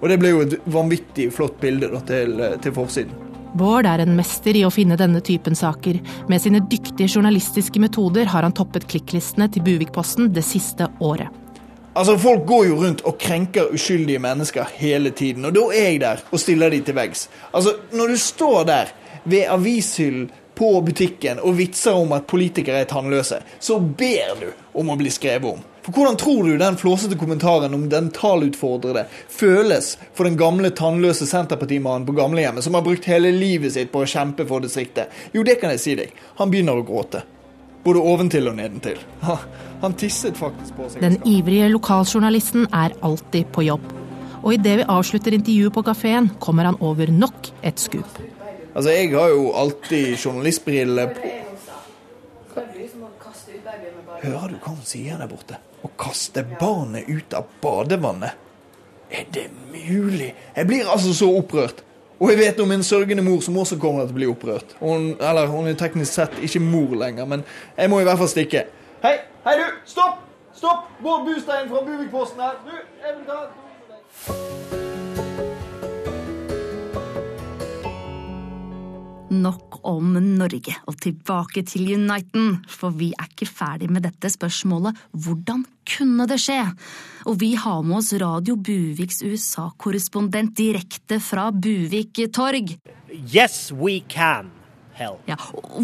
[0.00, 3.26] Og det ble jo et vanvittig flott bilde da, til, til forsiden.
[3.56, 6.02] Bård er en mester i å finne denne typen saker.
[6.28, 11.32] Med sine dyktige journalistiske metoder har han toppet klikklistene til Buvikposten det siste året.
[11.96, 16.02] Altså, Folk går jo rundt og krenker uskyldige mennesker hele tiden, og da er jeg
[16.02, 17.30] der og stiller de til veggs.
[17.56, 18.92] Altså, når du står der
[19.24, 24.48] ved avishyllen på butikken og vitser om at politikere er tannløse, så ber du
[24.80, 25.64] om å bli skrevet om.
[25.86, 32.08] For Hvordan tror du den flåsete kommentaren om dentalutfordrede føles for den gamle tannløse Senterpartimannen
[32.08, 35.12] på gamlehjemmet som har brukt hele livet sitt på å kjempe for distriktet?
[35.36, 36.10] Jo, det kan jeg si deg.
[36.40, 37.22] Han begynner å gråte.
[37.86, 38.98] Både oventil og nedentil.
[39.84, 41.04] Han tisset faktisk på seg.
[41.04, 43.84] Den ivrige lokaljournalisten er alltid på jobb.
[44.42, 48.18] Og idet vi avslutter intervjuet på kafeen, kommer han over nok et skup.
[48.76, 51.30] Altså, jeg har jo alltid journalistbriller på.
[54.22, 55.56] Hører du hva hun sier der borte?
[55.84, 58.36] Å kaste barnet ut av badevannet?
[59.08, 60.34] Er det mulig?
[60.56, 61.80] Jeg blir altså så opprørt.
[62.20, 64.76] Og jeg vet om en sørgende mor som også kommer til å bli opprørt.
[64.80, 67.44] Hun, eller hun er teknisk sett ikke mor lenger, men
[67.76, 68.66] jeg må i hvert fall stikke.
[69.04, 69.66] Hei, hei du!
[69.88, 70.20] Stopp!
[70.56, 70.88] Stopp!
[71.04, 72.60] Bård Bustein fra Buvikposten her.
[72.64, 73.40] Du, jeg vil ta
[79.36, 84.96] Nok om Norge, og tilbake til Uniten, for vi er ikke ferdig med dette spørsmålet
[85.12, 86.62] hvordan kunne det skje?
[87.28, 92.78] Og vi har med oss Radio Buviks USA-korrespondent direkte fra Buvik torg.
[93.12, 94.55] Yes, we can.
[94.98, 95.36] Ja,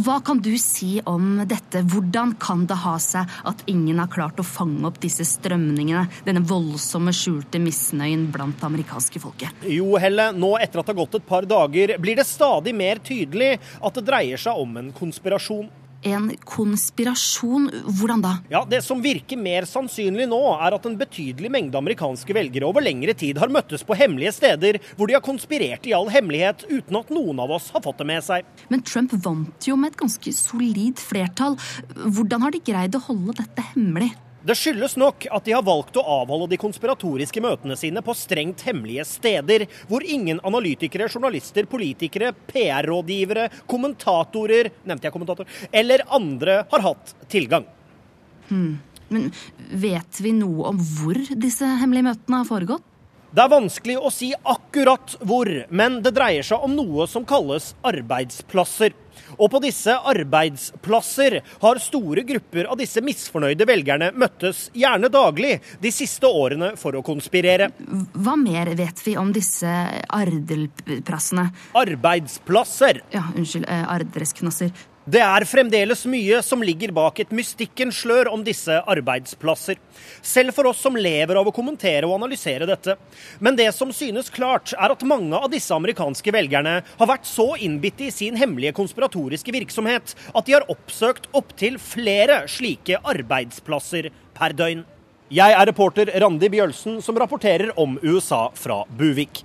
[0.04, 1.82] Hva kan du si om dette?
[1.92, 6.44] Hvordan kan det ha seg at ingen har klart å fange opp disse strømningene, denne
[6.48, 9.66] voldsomme skjulte misnøyen blant det amerikanske folket?
[9.68, 13.02] Jo, Helle, nå etter at det har gått et par dager, blir det stadig mer
[13.04, 15.68] tydelig at det dreier seg om en konspirasjon.
[16.02, 17.68] En konspirasjon?
[17.98, 18.32] Hvordan da?
[18.50, 22.82] Ja, Det som virker mer sannsynlig nå, er at en betydelig mengde amerikanske velgere over
[22.82, 26.98] lengre tid har møttes på hemmelige steder hvor de har konspirert i all hemmelighet uten
[26.98, 28.48] at noen av oss har fått det med seg.
[28.72, 31.58] Men Trump vant jo med et ganske solid flertall.
[31.94, 34.12] Hvordan har de greid å holde dette hemmelig?
[34.42, 38.64] Det skyldes nok at de har valgt å avholde de konspiratoriske møtene sine på strengt
[38.66, 46.86] hemmelige steder, hvor ingen analytikere, journalister, politikere, PR-rådgivere, kommentatorer nevnte jeg kommentator, eller andre har
[46.88, 47.68] hatt tilgang.
[48.48, 48.80] Hmm.
[49.12, 49.28] Men
[49.70, 52.88] vet vi noe om hvor disse hemmelige møtene har foregått?
[53.32, 57.70] Det er vanskelig å si akkurat hvor, men det dreier seg om noe som kalles
[57.86, 58.92] arbeidsplasser.
[59.38, 65.92] Og på disse arbeidsplasser har store grupper av disse misfornøyde velgerne møttes gjerne daglig de
[65.94, 67.70] siste årene for å konspirere.
[68.12, 69.68] Hva mer vet vi om disse
[70.12, 71.48] ardelplassene?
[71.78, 73.02] Arbeidsplasser.
[73.14, 74.72] Ja, unnskyld, eh, ardresknasser.
[75.02, 79.80] Det er fremdeles mye som ligger bak et mystikkens slør om disse arbeidsplasser.
[80.22, 82.94] Selv for oss som lever av å kommentere og analysere dette.
[83.42, 87.48] Men det som synes klart, er at mange av disse amerikanske velgerne har vært så
[87.58, 94.54] innbitte i sin hemmelige konspiratoriske virksomhet at de har oppsøkt opptil flere slike arbeidsplasser per
[94.54, 94.86] døgn.
[95.34, 99.42] Jeg er reporter Randi Bjølsen, som rapporterer om USA fra Buvik.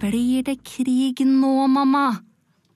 [0.00, 2.16] Blir det krig nå, mamma?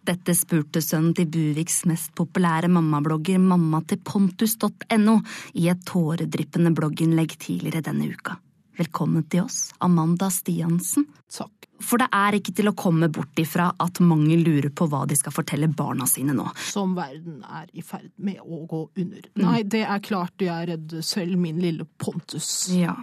[0.09, 5.17] Dette spurte sønnen til Buviks mest populære mammablogger mamma til pontus.no
[5.61, 8.39] i et tåredryppende blogginnlegg tidligere denne uka.
[8.79, 11.09] Velkommen til oss, Amanda Stiansen.
[11.35, 11.67] Takk.
[11.83, 15.19] For det er ikke til å komme bort ifra at mange lurer på hva de
[15.19, 16.47] skal fortelle barna sine nå.
[16.71, 19.29] Som verden er i ferd med å gå under.
[19.43, 22.49] Nei, det er klart jeg er redd selv, min lille Pontus.
[22.75, 22.97] Ja,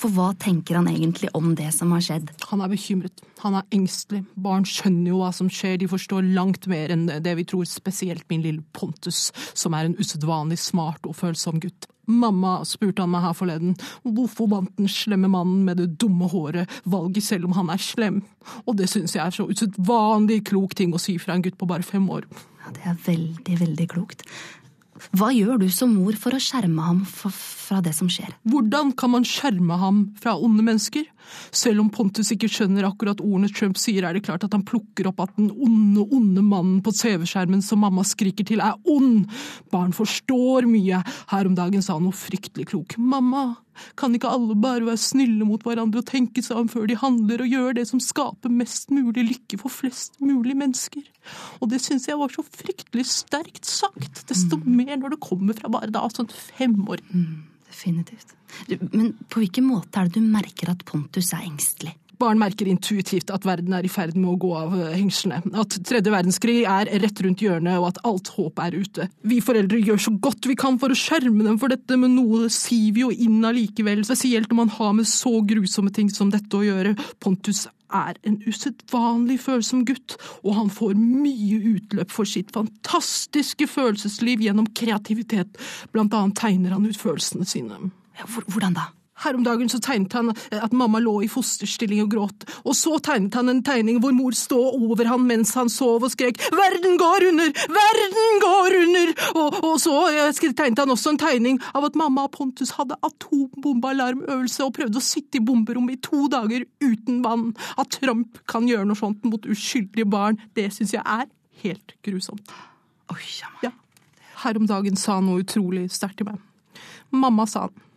[0.00, 2.32] for hva tenker han egentlig om det som har skjedd?
[2.50, 3.22] Han er bekymret.
[3.40, 4.24] Han er engstelig.
[4.36, 8.26] Barn skjønner jo hva som skjer, de forstår langt mer enn det vi tror, spesielt
[8.32, 11.88] min lille Pontus, som er en usedvanlig smart og følsom gutt.
[12.10, 16.80] Mamma, spurte han meg her forleden, hvorfor vant den slemme mannen med det dumme håret
[16.90, 18.22] valget selv om han er slem?
[18.66, 21.68] Og det syns jeg er så usedvanlig klok ting å si fra en gutt på
[21.70, 22.26] bare fem år.
[22.64, 24.26] Ja, det er veldig, veldig klokt.
[25.16, 28.32] Hva gjør du som mor for å skjerme ham fra det som skjer?
[28.48, 31.06] Hvordan kan man skjerme ham fra onde mennesker?
[31.54, 35.10] Selv om Pontus ikke skjønner akkurat ordene Trump sier, er det klart at han plukker
[35.10, 39.26] opp at den onde, onde mannen på CV-skjermen som mamma skriker til, er ond.
[39.72, 41.02] Barn forstår mye.
[41.32, 42.96] Her om dagen sa han noe fryktelig klok.
[42.98, 43.52] Mamma,
[43.98, 47.44] kan ikke alle bare være snille mot hverandre og tenke seg om før de handler,
[47.44, 51.04] og gjøre det som skaper mest mulig lykke for flest mulig mennesker?
[51.60, 54.66] Og det syns jeg var så fryktelig sterkt sagt, desto mm.
[54.80, 57.02] mer når det kommer fra bare da sånn fem år.
[57.12, 58.34] Mm, definitivt.
[58.68, 61.94] Du, men på hvilken måte er det du merker at Pontus er engstelig?
[62.20, 66.12] Barn merker intuitivt at verden er i ferd med å gå av hengslene, at tredje
[66.12, 69.08] verdenskrig er rett rundt hjørnet og at alt håp er ute.
[69.24, 72.50] Vi foreldre gjør så godt vi kan for å skjerme dem for dette, men noe
[72.52, 76.64] siver jo inn allikevel, spesielt når man har med så grusomme ting som dette å
[76.66, 76.94] gjøre.
[77.22, 84.44] Pontus er en usedvanlig følsom gutt, og han får mye utløp for sitt fantastiske følelsesliv
[84.46, 85.58] gjennom kreativitet,
[85.94, 87.90] blant annet tegner han ut følelsene sine.
[88.20, 88.90] Hvordan da?
[89.20, 92.96] Her om dagen så tegnet han at mamma lå i fosterstilling og gråt, og så
[93.04, 96.96] tegnet han en tegning hvor mor stod over han mens han sov og skrek 'Verden
[97.00, 97.52] går under!
[97.80, 99.96] Verden går under!' Og, og så
[100.56, 105.04] tegnet han også en tegning av at mamma og Pontus hadde atombombealarmøvelse og prøvde å
[105.04, 107.50] sitte i bomberommet i to dager uten vann.
[107.78, 111.28] At Trump kan gjøre noe sånt mot uskyldige barn, det syns jeg er
[111.64, 112.52] helt grusomt.
[113.12, 113.22] Oi,
[113.62, 113.72] ja.
[114.40, 116.40] Her om dagen sa han noe utrolig sterkt til meg.
[117.12, 117.89] Mamma sa han.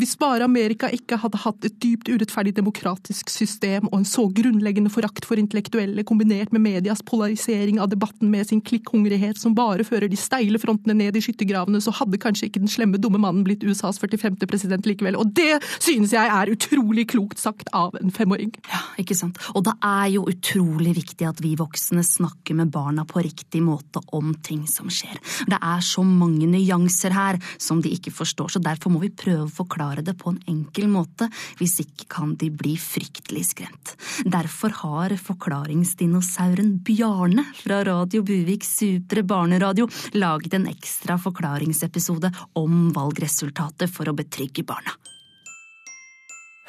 [0.00, 4.88] Hvis bare Amerika ikke hadde hatt et dypt urettferdig demokratisk system og en så grunnleggende
[4.92, 10.08] forakt for intellektuelle kombinert med medias polarisering av debatten med sin klikkhungrighet som bare fører
[10.08, 13.66] de steile frontene ned i skyttergravene, så hadde kanskje ikke den slemme, dumme mannen blitt
[13.66, 14.38] USAs 45.
[14.48, 15.18] president likevel.
[15.20, 18.54] Og det synes jeg er utrolig klokt sagt av en femåring.
[18.72, 19.36] Ja, ikke sant.
[19.52, 24.00] Og det er jo utrolig viktig at vi voksne snakker med barna på riktig måte
[24.16, 25.20] om ting som skjer.
[25.44, 29.44] Det er så mange nyanser her som de ikke forstår, så derfor må vi prøve
[29.44, 31.26] å forklare det på en enkel måte,
[31.58, 33.94] hvis ikke kan de bli fryktelig skremt.
[34.24, 43.90] Derfor har forklaringsdinosauren Bjarne fra Radio Buvik Supre Barneradio laget en ekstra forklaringsepisode om valgresultatet
[43.90, 44.94] for å betrygge barna.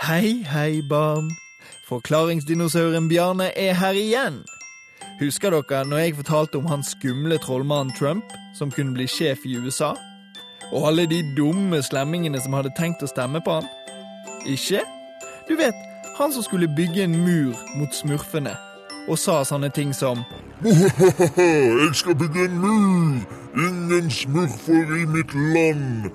[0.01, 1.29] Hei, hei, barn.
[1.85, 4.41] Forklaringsdinosauren Bjarne er her igjen.
[5.21, 8.25] Husker dere når jeg fortalte om han skumle trollmannen Trump,
[8.57, 9.93] som kunne bli sjef i USA?
[10.71, 13.67] Og alle de dumme slemmingene som hadde tenkt å stemme på han?
[14.47, 14.79] Ikke?
[15.49, 15.75] Du vet,
[16.17, 18.55] han som skulle bygge en mur mot smurfene,
[19.09, 20.23] og sa sånne ting som
[20.63, 23.21] Jeg skal bygge en mur!
[23.57, 26.11] Ingen smurfer i mitt land!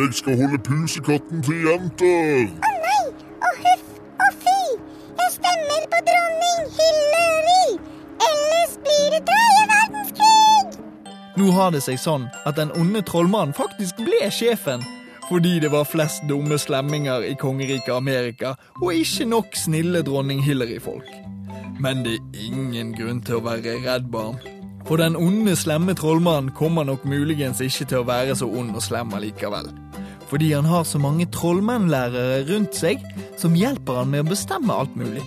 [0.00, 2.48] Jeg skal holde pusekatten til jenter!
[2.48, 3.04] Å nei!
[3.38, 3.86] Å huff!
[4.24, 4.60] Å fy!
[5.20, 7.78] Jeg stemmer på dronning Hillary!
[8.30, 10.47] Ellers blir det tredje verdenskrig!
[11.38, 14.82] Nå har det seg sånn at den onde trollmannen faktisk ble sjefen.
[15.28, 21.06] Fordi det var flest dumme slemminger i kongeriket Amerika, og ikke nok snille dronning Hillary-folk.
[21.78, 24.40] Men det er ingen grunn til å være redd, barn.
[24.88, 28.82] For den onde, slemme trollmannen kommer nok muligens ikke til å være så ond og
[28.82, 29.68] slem allikevel.
[30.32, 33.04] Fordi han har så mange trollmennlærere rundt seg
[33.38, 35.22] som hjelper han med å bestemme alt mulig.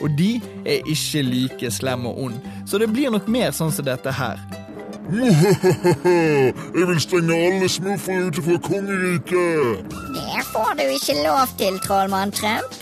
[0.00, 3.84] Og de er ikke like slemme og ond, så det blir nok mer sånn som
[3.84, 4.40] dette her.
[5.06, 9.86] Jeg vil stenge alle smurfer ute fra kongeriket!
[10.16, 12.74] Det får du ikke lov til, trollmann Trump.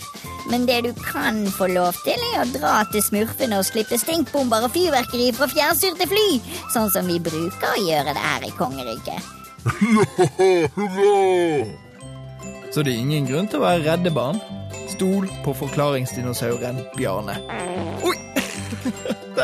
[0.49, 4.67] Men det du kan få lov til, er å dra til smurfene og slippe stinkbomber
[4.67, 6.27] og fyrverkeri fra fjernstyrte fly,
[6.73, 9.33] sånn som vi bruker å gjøre det her i kongeriket.
[9.65, 11.65] Ja, hurra!
[12.73, 14.41] Så det er ingen grunn til å være redde, barn.
[14.91, 17.39] Stol på forklaringsdinosauren Bjarne.
[18.05, 18.24] Oi!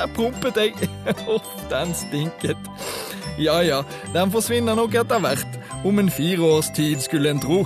[0.01, 0.73] Der prompet jeg.
[1.35, 2.69] Uff, den stinket.
[3.37, 3.83] Ja ja,
[4.15, 5.59] den forsvinner nok etter hvert.
[5.85, 7.59] Om en fire års tid, skulle en tro.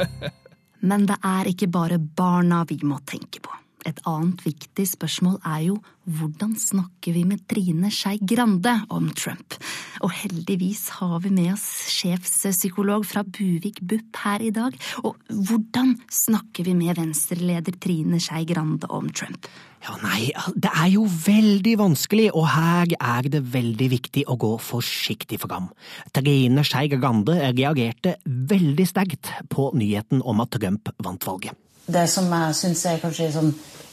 [0.90, 3.54] Men det er ikke bare barna vi må tenke på.
[3.84, 9.56] Et annet viktig spørsmål er jo hvordan snakker vi med Trine Skei Grande om Trump?
[10.04, 14.76] Og heldigvis har vi med oss sjefspsykolog fra Buvik BUP her i dag.
[15.04, 19.48] Og hvordan snakker vi med venstreleder Trine Skei Grande om Trump?
[19.84, 24.54] Ja, nei, det er jo veldig vanskelig, og her er det veldig viktig å gå
[24.64, 25.68] forsiktig for gam.
[26.16, 31.63] Trine Skei Grande reagerte veldig sterkt på nyheten om at Trump vant valget.
[31.84, 33.50] Det som jeg syns er kanskje sånn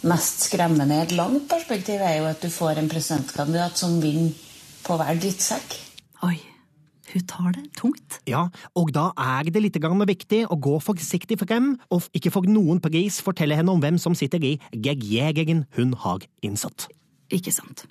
[0.08, 4.32] mest skremmende i et langt perspektiv, er jo at du får en presidentkandidat som vinner
[4.86, 5.76] på hver drittsekk.
[6.26, 6.38] Oi,
[7.12, 8.22] hun tar det tungt.
[8.30, 8.48] Ja,
[8.80, 12.82] og da er det litt grann viktig å gå forsiktig frem, og ikke for noen
[12.84, 16.88] pris fortelle henne om hvem som sitter i gegjegeren hun har innsatt.
[17.32, 17.86] Ikke sant.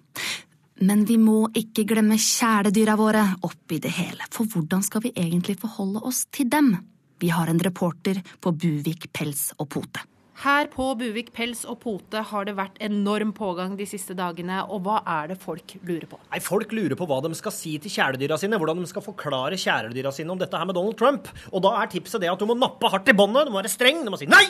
[0.81, 5.59] Men vi må ikke glemme kjæledyra våre oppi det hele, for hvordan skal vi egentlig
[5.61, 6.73] forholde oss til dem?
[7.21, 10.10] Vi har en reporter på Buvik Pels og Pote.
[10.41, 14.87] Her på Buvik Pels og Pote har det vært enorm pågang de siste dagene, og
[14.87, 16.17] hva er det folk lurer på?
[16.31, 19.59] Nei, Folk lurer på hva de skal si til kjæledyra sine, hvordan de skal forklare
[19.61, 21.29] kjæledyra sine om dette her med Donald Trump.
[21.53, 23.73] Og da er tipset det at du må nappe hardt i båndet, du må være
[23.73, 24.47] streng, du må si nei!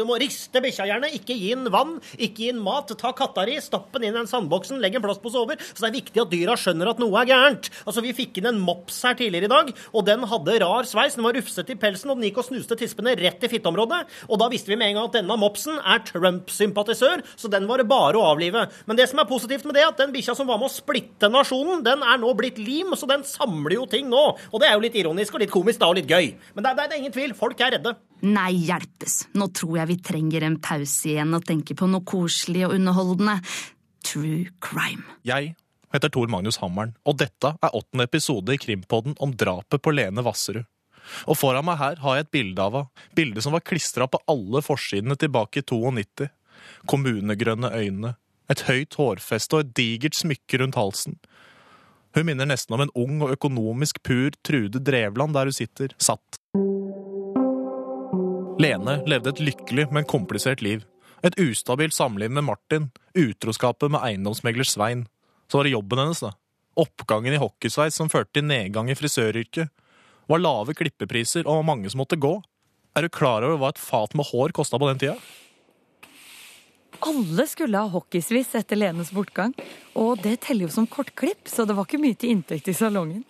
[0.00, 3.46] Du må riste bikkja gjerne, ikke gi den vann, ikke gi den mat, ta katta
[3.46, 5.62] di, stapp den inn i den sandboksen, legg en plastpose over.
[5.70, 7.70] Så det er viktig at dyra skjønner at noe er gærent.
[7.86, 11.14] Altså, vi fikk inn en mops her tidligere i dag, og den hadde rar sveis,
[11.14, 14.02] den var rufsete i pelsen, og den gikk og snuste tispene rett i fitteområdet.
[14.26, 17.82] Og da visste vi med en gang at denne mopsen er Trump-sympatisør, så den var
[17.82, 18.64] det bare å avlive.
[18.88, 20.72] Men det som er positivt med det, er at den bikkja som var med å
[20.72, 24.24] splitte nasjonen, den er nå blitt lim, så den samler jo ting nå.
[24.50, 26.32] Og det er jo litt ironisk og litt komisk da, og litt gøy.
[26.56, 27.94] Men det, det, det er ingen tvil, folk er redde.
[28.22, 29.22] Nei, hjelpes.
[29.38, 33.40] Nå tror jeg vi trenger en pause igjen og tenker på noe koselig og underholdende.
[34.06, 35.04] True crime.
[35.26, 35.54] Jeg
[35.92, 40.24] heter Tor Magnus Hammeren, og dette er åttende episode i Krimpodden om drapet på Lene
[40.24, 40.64] Vasserud.
[41.26, 43.06] Og foran meg her har jeg et bilde av henne.
[43.16, 46.28] Bilde som var klistra på alle forsidene tilbake i 92.
[46.90, 48.14] Kommunegrønne øyne,
[48.50, 51.18] et høyt hårfeste og et digert smykke rundt halsen.
[52.12, 56.38] Hun minner nesten om en ung og økonomisk pur Trude Drevland der hun sitter, satt.
[58.60, 60.84] Lene levde et lykkelig, men komplisert liv.
[61.24, 65.06] Et ustabilt samliv med Martin, utroskapet med eiendomsmegler Svein.
[65.48, 66.34] Så var det jobben hennes, da.
[66.78, 69.72] Oppgangen i hockeysveis som førte til nedgang i frisøryrket.
[70.30, 72.36] Var lave klippepriser og mange som måtte gå.
[72.96, 75.16] Er du klar over hva et fat med hår kosta på den tida?
[77.02, 79.54] Alle skulle ha hockeysviss etter Lenes bortgang,
[79.98, 83.24] og det teller jo som kortklipp, så det var ikke mye til inntekt i salongen.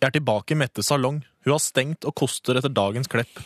[0.00, 1.20] Jeg er tilbake i Mettes salong.
[1.44, 3.38] Hun har stengt og koster etter dagens klepp.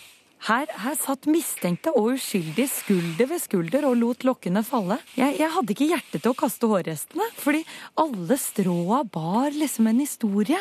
[0.47, 5.01] Her, her satt mistenkte og uskyldige skulder ved skulder og lot lokkene falle.
[5.18, 7.64] Jeg, jeg hadde ikke hjerte til å kaste hårrestene, fordi
[7.99, 10.61] alle stråa bar liksom en historie.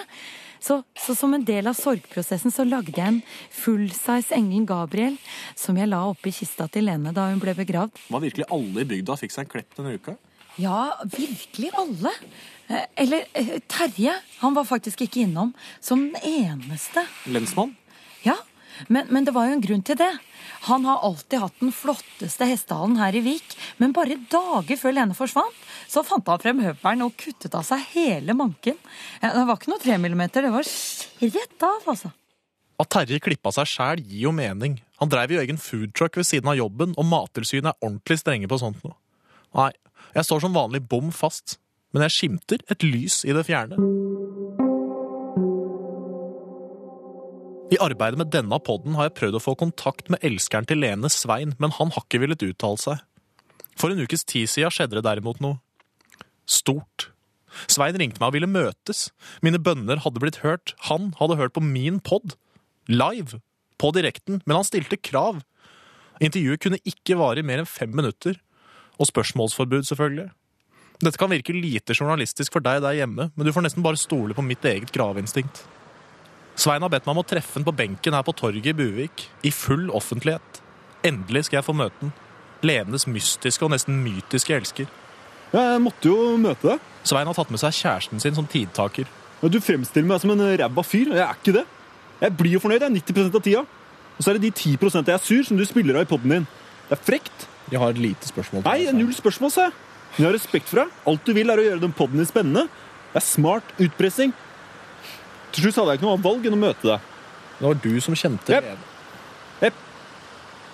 [0.59, 3.21] Så, så, som en del av sorgprosessen så lagde jeg en
[3.53, 5.17] full-size engelen Gabriel
[5.55, 7.97] som jeg la oppi kista til Lene da hun ble begravd.
[8.13, 10.17] Var virkelig alle i bygda fikk seg en klepp denne uka?
[10.57, 12.11] Ja, virkelig alle.
[12.67, 14.15] Eh, Eller eh, Terje.
[14.41, 15.53] Han var faktisk ikke innom.
[15.79, 17.05] Som den eneste.
[17.29, 17.75] Lensmann?
[18.25, 18.35] Ja,
[18.87, 20.11] men, men det var jo en grunn til det.
[20.67, 25.17] Han har alltid hatt den flotteste hestehallen her i Vik, men bare dager før Lene
[25.17, 25.57] forsvant,
[25.89, 28.77] så fant han frem høvelen og kuttet av seg hele manken.
[29.21, 30.67] Det var ikke noe tre millimeter, det var
[31.37, 32.13] rett av, altså.
[32.77, 34.77] At Terje klippa seg sjæl gir jo mening.
[35.01, 38.61] Han dreiv jo egen foodtruck ved siden av jobben, og Mattilsynet er ordentlig strenge på
[38.61, 38.93] sånt nå.
[39.57, 39.71] Nei,
[40.13, 41.57] jeg står som vanlig bom fast,
[41.93, 44.66] men jeg skimter et lys i det fjerne.
[47.67, 51.09] I arbeidet med denne podden har jeg prøvd å få kontakt med elskeren til Lene
[51.11, 53.01] Svein, men han har ikke villet uttale seg.
[53.75, 55.59] For en ukes tid siden skjedde det derimot noe.
[56.47, 57.09] Stort.
[57.67, 59.09] Svein ringte meg og ville møtes.
[59.43, 60.77] Mine bønner hadde blitt hørt.
[60.87, 62.37] Han hadde hørt på min pod.
[62.87, 63.41] Live.
[63.75, 64.39] På direkten.
[64.45, 65.43] Men han stilte krav.
[66.23, 68.39] Intervjuet kunne ikke vare i mer enn fem minutter.
[68.95, 70.31] Og spørsmålsforbud, selvfølgelig.
[71.03, 74.33] Dette kan virke lite journalistisk for deg der hjemme, men du får nesten bare stole
[74.33, 75.67] på mitt eget graveinstinkt.
[76.57, 79.27] Svein har bedt meg om å treffe han på benken her på torget i Buvik,
[79.45, 80.61] i full offentlighet.
[81.05, 82.13] Endelig skal jeg få møte han.
[82.65, 84.87] Lenes mystiske og nesten mytiske elsker.
[85.53, 86.87] Jeg måtte jo møte deg.
[87.05, 89.05] Svein har tatt med seg kjæresten sin som tidtaker.
[89.45, 91.63] Du fremstiller meg som en ræva fyr, jeg er ikke det.
[92.23, 93.61] Jeg blir jo fornøyd jeg, 90% av tida.
[94.17, 96.33] Og så er det de 10% jeg er sur, som du spiller av i poden
[96.33, 96.49] din.
[96.89, 97.45] Det er frekt.
[97.69, 98.65] Jeg har et lite spørsmål.
[98.65, 99.77] Nei, null spørsmål, sa jeg.
[100.15, 100.97] Men jeg har respekt for deg.
[101.11, 102.65] Alt du vil, er å gjøre den poden din spennende.
[103.13, 104.33] Det er smart utpressing.
[105.53, 107.13] Til slutt hadde jeg ikke noe valg enn å møte deg.
[107.57, 108.67] Det var du som kjente Jepp.
[109.63, 109.77] Jepp.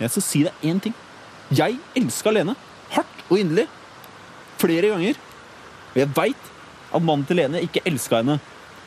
[0.01, 0.95] Jeg skal si deg én ting.
[1.53, 2.55] Jeg elska Lene.
[2.93, 3.67] Hardt og inderlig.
[4.61, 5.19] Flere ganger.
[5.93, 6.49] Og jeg veit
[6.93, 8.39] at mannen til Lene ikke elska henne.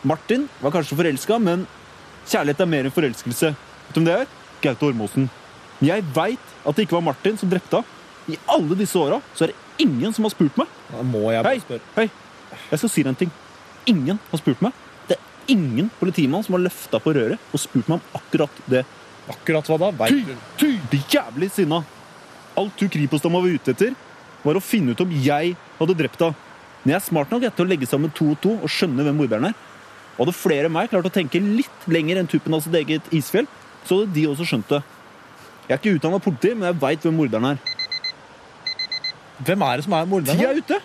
[0.06, 1.64] Martin var kanskje forelska, men
[2.28, 3.52] kjærlighet er mer enn forelskelse.
[3.56, 4.30] Vet du hvem det er?
[4.62, 5.30] Gaute Ormåsen.
[5.84, 7.92] Jeg veit at det ikke var Martin som drepte henne.
[8.26, 10.70] I alle disse åra så er det ingen som har spurt meg.
[10.90, 11.84] Da må jeg bare spørre.
[11.94, 12.08] hei.
[12.72, 13.30] Jeg skal si deg en ting.
[13.86, 14.74] Ingen har spurt meg.
[15.52, 18.82] Ingen politimann som har løfta på røret og spurt meg om akkurat det.
[19.30, 20.08] Akkurat hva da?
[20.10, 21.82] Ty, ty, De jævlig sinna.
[22.56, 23.94] Alt du Kripos-dama var ute etter,
[24.42, 26.42] var å finne ut om jeg hadde drept henne.
[26.82, 29.16] Men jeg er smart nok til å legge sammen to og to og skjønne hvem
[29.18, 29.56] morderen er.
[30.16, 33.08] Og hadde flere enn meg klart å tenke litt lenger enn tuppen av sitt eget
[33.14, 33.48] isfjell,
[33.84, 34.82] så hadde de også skjønt det.
[35.66, 37.64] Jeg er ikke utdanna politi, men jeg veit hvem morderen er.
[39.42, 40.38] Hvem er det som er morderen?
[40.38, 40.78] Tida er ute!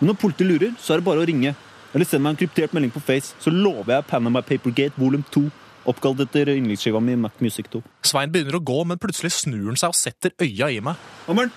[0.00, 1.52] Men når politiet lurer, så er det bare å ringe.
[1.94, 5.44] Eller send meg en kryptert melding på Face, så lover jeg Panama Papergate volum 2.
[5.90, 7.82] Oppkalt etter yndlingsskiva mi Mac Music 2.
[8.08, 10.98] Svein begynner å gå, men plutselig snur han seg og setter øya i meg.
[11.28, 11.52] Hammeren,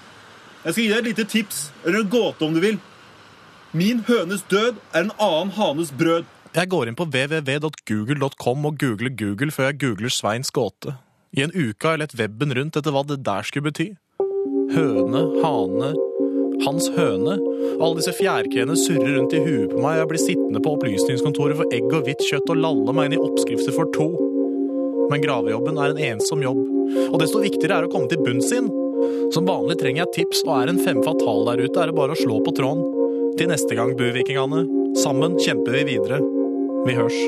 [0.63, 2.79] jeg skal gi deg et lite tips, eller en gåte om du vil.
[3.77, 6.27] Min hønes død er en annen hanes brød.
[6.55, 10.95] Jeg går inn på www.google.com og googler Google før jeg googler Sveins gåte.
[11.37, 13.89] I en uke har jeg lett webben rundt etter hva det der skulle bety.
[14.73, 15.91] Høne, hane,
[16.65, 17.37] hans høne.
[17.77, 19.99] Alle disse fjærkreene surrer rundt i huet på meg.
[19.99, 23.21] Jeg blir sittende på opplysningskontoret for egg og hvitt kjøtt og lalle meg inn i
[23.21, 24.09] oppskrifter for to.
[25.07, 26.59] Men gravejobben er en ensom jobb,
[27.07, 28.67] og desto viktigere er å komme til bunns inn.
[29.31, 32.15] Som vanlig trenger jeg tips, og er en fem fatal der ute, er det bare
[32.15, 32.83] å slå på tråden.
[33.37, 34.65] Til neste gang, buvikingene.
[34.97, 36.19] Sammen kjemper vi videre.
[36.87, 37.19] Vi hørs.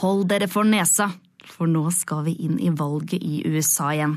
[0.00, 1.10] Hold dere for nesa,
[1.54, 4.16] for nå skal vi inn i valget i USA igjen.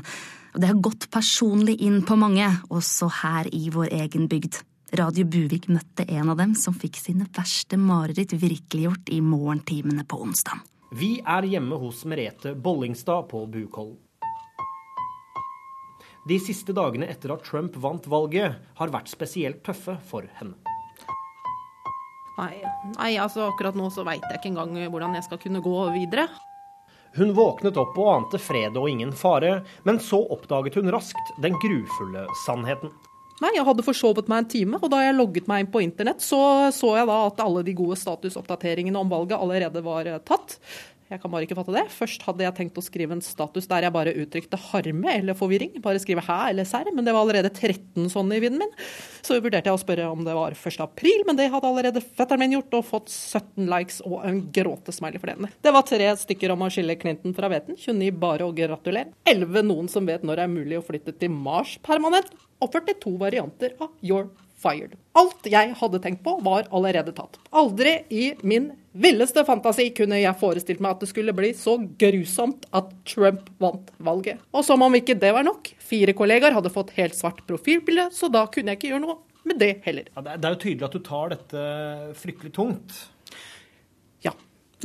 [0.54, 4.58] Og det har gått personlig inn på mange, også her i vår egen bygd.
[4.98, 10.20] Radio Buvik møtte en av dem som fikk sine verste mareritt virkeliggjort i morgentimene på
[10.24, 10.62] onsdag.
[10.96, 13.98] Vi er hjemme hos Merete Bollingstad på Bukholm.
[16.28, 20.56] De siste dagene etter at Trump vant valget, har vært spesielt tøffe for henne.
[22.38, 22.54] Nei,
[22.94, 26.28] nei altså akkurat nå så veit jeg ikke engang hvordan jeg skal kunne gå videre.
[27.16, 31.56] Hun våknet opp og ante fred og ingen fare, men så oppdaget hun raskt den
[31.62, 32.92] grufulle sannheten.
[33.38, 36.22] Nei, jeg hadde forsovet meg en time, og da jeg logget meg inn på internett,
[36.24, 36.40] så
[36.74, 40.58] så jeg da at alle de gode statusoppdateringene om valget allerede var eh, tatt.
[41.08, 41.86] Jeg kan bare ikke fatte det.
[41.94, 45.78] Først hadde jeg tenkt å skrive en status der jeg bare uttrykte harme eller forvirring.
[45.84, 48.74] Bare skrive hæ eller serr, men det var allerede 13 sånne i vinden min.
[49.24, 50.80] Så vurderte jeg å spørre om det var 1.
[50.84, 55.22] april, men det hadde allerede fetteren min gjort, og fått 17 likes og en gråtesmiley
[55.22, 55.48] for den.
[55.64, 59.64] Det var tre stykker om å skille Clinton fra hveten, 29 bare å gratulere, 11
[59.70, 62.30] noen som vet når det er mulig å flytte til Mars permanent,
[62.60, 64.28] og 42 varianter av Your
[64.62, 64.96] fired.
[65.18, 67.38] Alt jeg hadde tenkt på, var allerede tatt.
[67.56, 72.66] Aldri i min villeste fantasi kunne jeg forestilt meg at det skulle bli så grusomt
[72.76, 74.42] at Trump vant valget.
[74.52, 78.30] Og som om ikke det var nok, fire kollegaer hadde fått helt svart profilbilde, så
[78.32, 80.10] da kunne jeg ikke gjøre noe med det heller.
[80.14, 81.64] Ja, det, er, jo tydelig at du tar dette
[82.18, 83.00] fryktelig tungt.
[84.26, 84.34] Ja,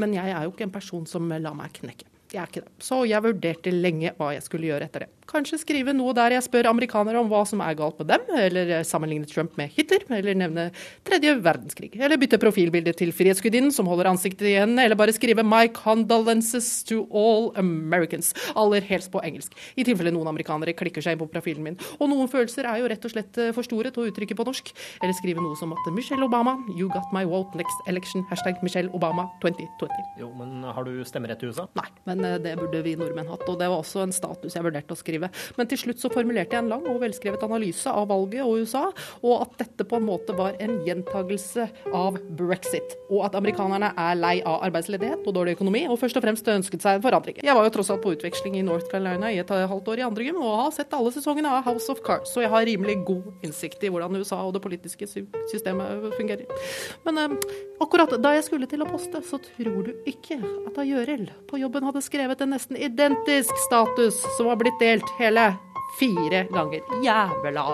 [0.01, 2.07] men jeg er jo ikke en person som lar meg knekke.
[2.33, 2.71] Jeg er ikke det.
[2.81, 5.11] Så jeg vurderte lenge hva jeg skulle gjøre etter det.
[5.29, 8.83] Kanskje skrive noe der jeg spør amerikanere om hva som er galt med dem, eller
[8.87, 10.65] sammenligne Trump med Hitler, eller nevne
[11.07, 11.93] tredje verdenskrig.
[11.95, 17.07] Eller bytte profilbilde til Frihetsgudinnen som holder ansiktet igjen, eller bare skrive 'My condolences to
[17.11, 19.55] all Americans', aller helst på engelsk.
[19.77, 21.79] I tilfelle noen amerikanere klikker seg inn på profilen min.
[21.99, 24.73] Og noen følelser er jo rett og slett for store til å uttrykke på norsk.
[25.01, 28.89] Eller skrive noe som at 'Michelle Obama, you got my vote next election', hashtag Michelle
[28.93, 29.87] Obama 2020.
[30.19, 31.67] Jo, men har du stemmerett i USA?
[31.75, 33.47] Nei, men det burde vi nordmenn hatt.
[33.47, 35.12] Og det var også en status jeg vurderte å skrive.
[35.57, 38.85] Men til slutt så formulerte jeg en lang og velskrevet analyse av valget og USA,
[39.21, 42.97] og at dette på en måte var en gjentagelse av brexit.
[43.09, 46.85] Og at amerikanerne er lei av arbeidsledighet og dårlig økonomi, og først og fremst ønsket
[46.85, 47.41] seg en forandring.
[47.43, 50.07] Jeg var jo tross alt på utveksling i North Carolina i et halvt år i
[50.07, 52.99] andre gym, og har sett alle sesongene av House of Cards, så jeg har rimelig
[53.07, 56.47] god innsikt i hvordan USA og det politiske systemet fungerer.
[57.05, 57.35] Men eh,
[57.83, 61.59] akkurat da jeg skulle til å poste, så tror du ikke at da Gjørild på
[61.61, 65.47] jobben hadde skrevet en nesten identisk status som var blitt delt hele
[65.99, 66.81] fire ganger.
[67.03, 67.65] Jævla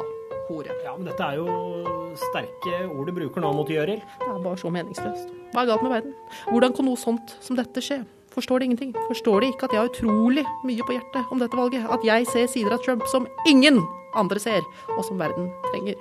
[0.49, 0.75] hore.
[0.83, 1.47] Ja, men dette er jo
[2.19, 4.01] sterke ord du bruker nå mot Gjøril.
[4.19, 5.33] Det er bare så meningsløst.
[5.53, 6.15] Hva er galt med verden?
[6.49, 8.01] Hvordan kan noe sånt som dette skje?
[8.33, 8.93] Forstår de ingenting?
[9.07, 11.89] Forstår de ikke at jeg har utrolig mye på hjertet om dette valget?
[11.89, 13.81] At jeg ser sider av Trump som ingen
[14.17, 14.65] andre ser,
[14.97, 15.97] og som verden trenger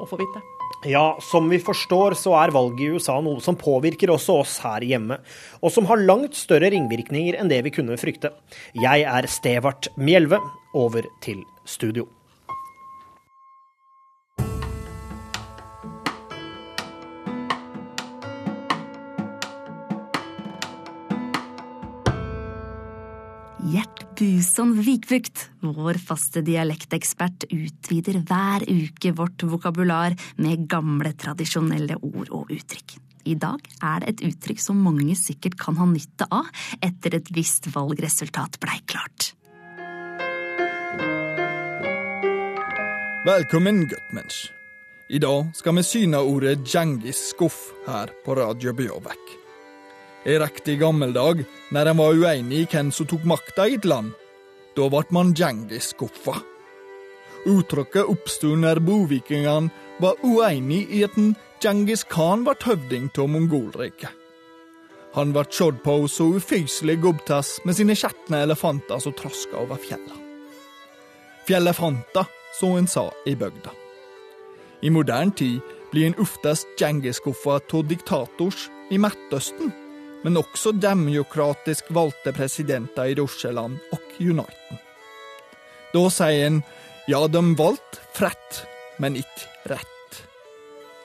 [0.00, 0.44] å få vite?
[0.88, 4.84] Ja, som vi forstår så er valget i USA noe som påvirker også oss her
[4.86, 5.18] hjemme,
[5.60, 8.32] og som har langt større ringvirkninger enn det vi kunne frykte.
[8.80, 10.40] Jeg er Stevart Mjelve,
[10.72, 12.06] over til studio.
[24.20, 32.52] Buson Vikbukt, vår faste dialektekspert, utvider hver uke vårt vokabular med gamle, tradisjonelle ord og
[32.52, 32.98] uttrykk.
[33.32, 36.52] I dag er det et uttrykk som mange sikkert kan ha nytte av
[36.84, 39.32] etter et visst valgresultat blei klart.
[43.24, 44.50] Velkommen, guttmensch.
[45.08, 49.39] I dag skal vi syne ordet Djengis skuff her på Radio Bjørvek.
[50.24, 53.86] I riktig gammel dag, når en var uenig i hvem som tok makta i et
[53.88, 54.12] land,
[54.76, 56.34] da ble man Djengis skuffa.
[57.48, 64.12] Uttrykket oppsto når bovikingene var uenig i at en Djengis Khan ble høvding av Mongolriket.
[65.16, 70.20] Han ble sett på så ufyselig gobbtass med sine skjetne elefanter som traska over fjella.
[71.48, 72.28] Fjellefanta,
[72.60, 73.72] som en sa i bygda.
[74.84, 75.60] I moderne tid
[75.90, 79.72] blir en oftest Djengis-skuffa av diktators i Midtøsten,
[80.24, 84.82] men også demokratisk valgte presidenter i Russland og Uniten.
[85.94, 86.60] Da sier en
[87.10, 88.60] ja, de valgte frett,
[89.00, 90.20] men ikke rett.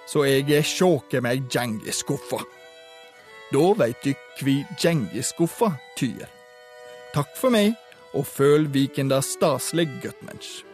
[0.05, 2.43] Så jeg er sjåke meg Djengis-skuffa.
[3.53, 4.11] Da veit du
[4.41, 6.27] hva Djengis-skuffa tyr.
[7.15, 7.73] Takk for meg,
[8.13, 10.64] og føl Vikenda staselig, guttmensch.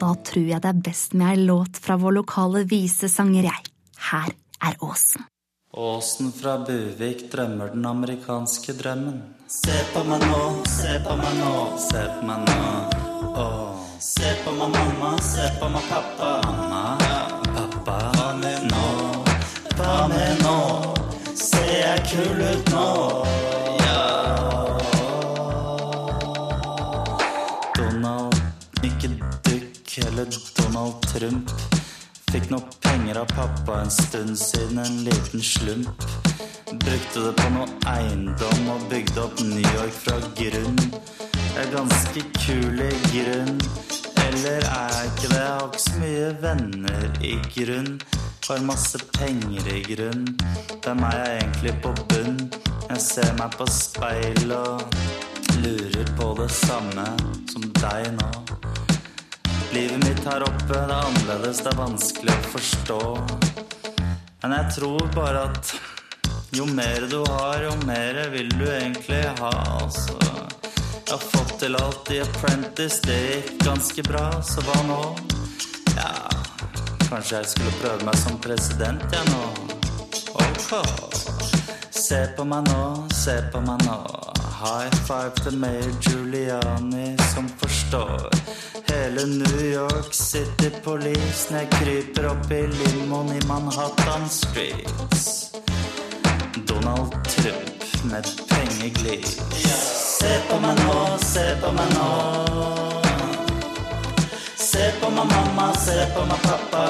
[0.00, 3.66] Da tror jeg det er best med ei låt fra vår lokale visesanger, jeg.
[4.10, 4.32] Her
[4.64, 5.26] er Åsen.
[5.76, 9.20] Åsen fra Buvik drømmer den amerikanske drømmen.
[9.46, 10.40] Se på meg nå,
[10.72, 11.52] se på meg nå,
[11.84, 12.72] se på meg nå.
[13.44, 13.76] Åh.
[14.00, 16.32] Se på meg mamma, se på meg pappa.
[16.46, 16.96] Mamma,
[17.52, 17.98] pappa.
[18.16, 18.88] Hva med nå?
[19.76, 20.56] Hva med nå?
[21.36, 23.49] Ser jeg kul ut nå?
[30.20, 31.50] Eller Donald Trump.
[32.32, 36.04] Fikk nok penger av pappa en stund siden, en liten slump.
[36.66, 40.78] Brukte det på noe eiendom og bygde opp New York fra grunn.
[41.54, 43.56] Jeg er ganske kul i grunn,
[44.26, 45.40] eller er jeg ikke det?
[45.40, 47.90] Jeg har ikke så mye venner i grunn.
[48.50, 50.24] Har masse penger i grunn.
[50.84, 52.40] Hvem er jeg egentlig på bunn?
[52.90, 54.82] Jeg ser meg på speil og
[55.62, 57.12] lurer på det samme
[57.52, 58.49] som deg nå.
[59.72, 62.98] Livet mitt her oppe, det er annerledes, det er vanskelig å forstå.
[64.42, 65.70] Men jeg tror bare at
[66.58, 69.52] jo mer du har, jo mer vil du egentlig ha.
[69.76, 75.00] Altså, jeg har fått til alt i Apprentice, det gikk ganske bra, så hva nå?
[75.94, 76.10] Ja,
[77.06, 79.46] kanskje jeg skulle prøve meg som president, jeg nå.
[80.34, 80.74] Ok.
[81.94, 84.39] Se på meg nå, se på meg nå.
[84.60, 88.30] High five til Mayor Giuliani som forstår.
[88.92, 95.52] Hele New York City Police når kryper opp i limoen i Manhattan Streets.
[96.68, 99.40] Donald Trump med pengeglis.
[100.20, 102.10] Se på meg nå, se på meg nå.
[104.56, 106.84] Se på meg mamma, se på meg pappa.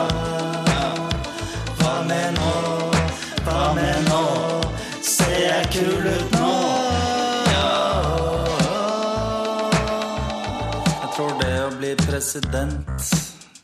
[1.79, 2.53] Hva med nå,
[3.47, 4.23] hva med nå?
[5.03, 6.40] Ser jeg kul ut nå?
[12.21, 13.01] President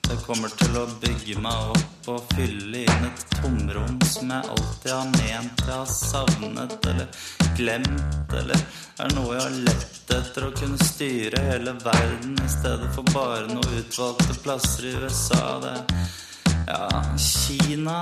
[0.09, 4.93] det kommer til å bygge meg opp og fylle inn et tomrom som jeg alltid
[4.95, 7.19] har ment jeg har savnet eller
[7.59, 8.63] glemt, eller
[9.05, 13.51] er noe jeg har lett etter å kunne styre hele verden i stedet for bare
[13.51, 15.43] noen utvalgte plasser i USA.
[15.67, 15.75] Det
[16.71, 16.89] Ja,
[17.21, 17.99] Kina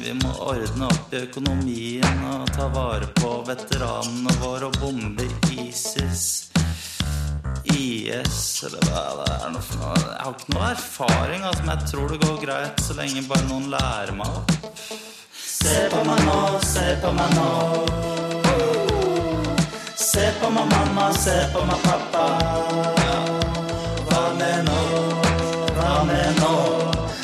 [0.00, 6.50] vi må ordne opp i økonomien og ta vare på veteranene våre og bombe ISIS.
[7.76, 10.00] IS, eller hva det er noe for noe.
[10.06, 13.48] Jeg har ikke noe erfaring, altså, men jeg tror det går greit så lenge bare
[13.50, 14.58] noen lærer meg det.
[15.44, 17.48] Se på meg nå, se på meg nå.
[20.00, 22.24] Se på meg mamma, se på meg pappa.
[24.08, 24.80] Hva med nå,
[25.76, 26.54] hva med nå?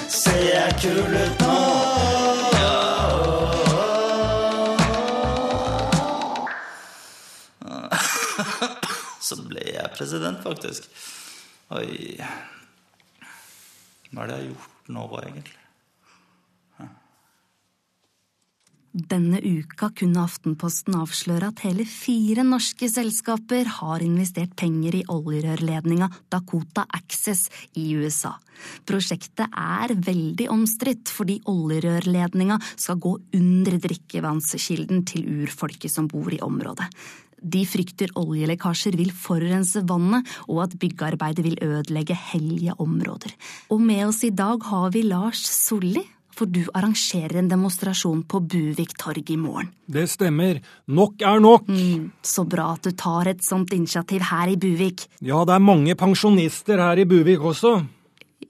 [0.09, 1.46] Ser jeg kul ut nå?
[9.97, 10.89] President, faktisk.
[11.75, 12.17] Oi
[14.13, 15.57] Hva er det jeg har gjort nå, egentlig?
[18.97, 26.09] Denne uka kunne Aftenposten avsløre at hele fire norske selskaper har investert penger i oljerørledninga
[26.33, 28.33] Dakota Access i USA.
[28.89, 36.41] Prosjektet er veldig omstridt fordi oljerørledninga skal gå under drikkevannskilden til urfolket som bor i
[36.41, 36.89] området.
[37.43, 43.33] De frykter oljelekkasjer vil forurense vannet, og at byggearbeidet vil ødelegge hellige områder.
[43.71, 46.05] Og med oss i dag har vi Lars Solli,
[46.37, 49.71] for du arrangerer en demonstrasjon på Buvik torg i morgen.
[49.89, 50.61] Det stemmer.
[50.93, 51.69] Nok er nok.
[51.69, 55.07] Mm, så bra at du tar et sånt initiativ her i Buvik.
[55.25, 57.79] Ja, det er mange pensjonister her i Buvik også.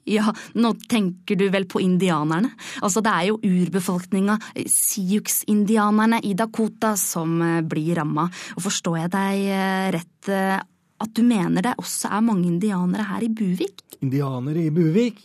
[0.06, 2.52] Ja, nå tenker du vel på indianerne?
[2.78, 4.38] Altså, det er jo urbefolkninga,
[4.70, 8.28] siux-indianerne i Dakota, som eh, blir ramma.
[8.54, 10.58] Og forstår jeg deg eh, rett eh,
[10.96, 13.82] at du mener det også er mange indianere her i Buvik?
[14.00, 15.18] Indianere i Buvik?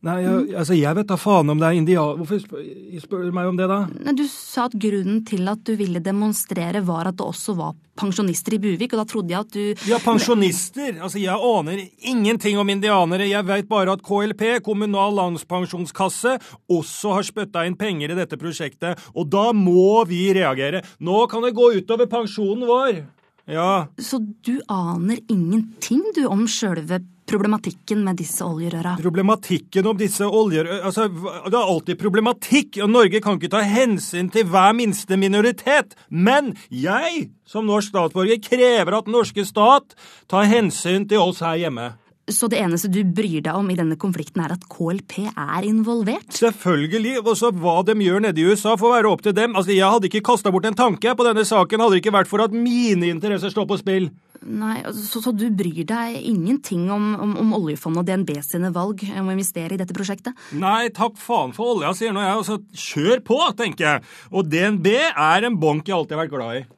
[0.00, 2.60] Nei, jeg, altså, jeg vet da faen om det er indianer Hvorfor spør,
[3.02, 3.82] spør du meg om det, da?
[4.06, 7.74] Nei, Du sa at grunnen til at du ville demonstrere var at det også var
[8.00, 10.96] pensjonister i Buvik, og da trodde jeg at du Ja, pensjonister!
[11.04, 13.28] Altså, jeg aner ingenting om indianere.
[13.28, 16.38] Jeg veit bare at KLP, Kommunal landspensjonskasse,
[16.72, 20.80] også har spytta inn penger i dette prosjektet, og da må vi reagere.
[21.04, 23.02] Nå kan det gå utover pensjonen vår!
[23.50, 23.86] Ja.
[24.00, 28.96] Så du aner ingenting, du, om sjølve problematikken med disse oljerøra?
[29.00, 34.30] Problematikken om disse oljerøra Altså, det er alltid problematikk, og Norge kan ikke ta hensyn
[34.32, 35.96] til hver minste minoritet.
[36.10, 39.96] Men jeg, som norsk statsborger, krever at den norske stat
[40.30, 41.92] tar hensyn til oss her hjemme.
[42.30, 46.28] Så det eneste du bryr deg om i denne konflikten er at KLP er involvert?
[46.36, 49.56] Selvfølgelig, og så hva de gjør nede i USA får være opp til dem.
[49.56, 52.30] Altså, Jeg hadde ikke kasta bort en tanke på denne saken, hadde det ikke vært
[52.30, 54.10] for at mine interesser står på spill.
[54.40, 59.04] Nei, så, så du bryr deg ingenting om, om, om oljefondet og DNB sine valg
[59.12, 60.36] om å investere i dette prosjektet?
[60.56, 62.40] Nei, takk faen for olja, sier nå jeg.
[62.40, 64.04] Altså, kjør på, tenker jeg.
[64.32, 66.68] Og DNB er en bank jeg alltid har vært glad i.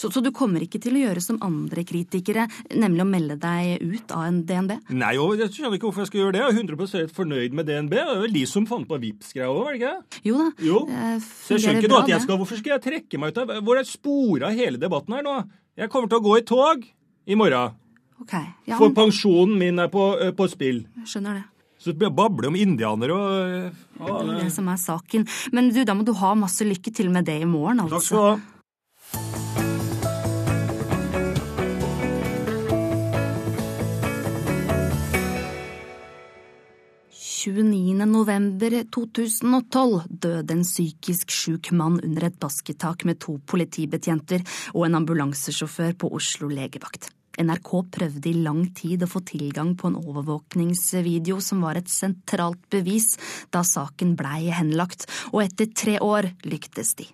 [0.00, 3.82] Så, så, du kommer ikke til å gjøre som andre kritikere, nemlig å melde deg
[3.82, 4.76] ut av en DNB?
[4.96, 6.40] Nei, og jeg skjønner ikke hvorfor jeg skal gjøre det.
[6.40, 7.92] Jeg er 100% fornøyd med DNB.
[7.98, 10.22] Det er vel de som fant på Vipps-greia òg, var det ikke?
[10.30, 10.46] Jo da.
[10.64, 10.80] Jo.
[11.26, 13.52] Så jeg skjønner ikke bra, at jeg skal Hvorfor skal jeg trekke meg ut av
[13.66, 15.36] Hvor er sporet hele debatten her nå?
[15.80, 16.88] Jeg kommer til å gå i tog
[17.26, 17.76] i morgen.
[18.20, 18.34] Ok,
[18.68, 20.82] ja, For pensjonen min er på, eh, på spill.
[21.00, 21.44] jeg skjønner det.
[21.80, 25.26] Så det babler om indianere og eh, Det er det som er saken.
[25.52, 27.96] Men du, da må du ha masse lykke til med det i morgen, altså.
[27.96, 28.59] Takk skal du ha.
[37.40, 38.04] 29.
[38.04, 44.98] november 2012 døde en psykisk sjuk mann under et basketak med to politibetjenter og en
[44.98, 47.08] ambulansesjåfør på Oslo legevakt.
[47.40, 52.60] NRK prøvde i lang tid å få tilgang på en overvåkningsvideo som var et sentralt
[52.68, 53.14] bevis
[53.54, 57.08] da saken blei henlagt, og etter tre år lyktes de.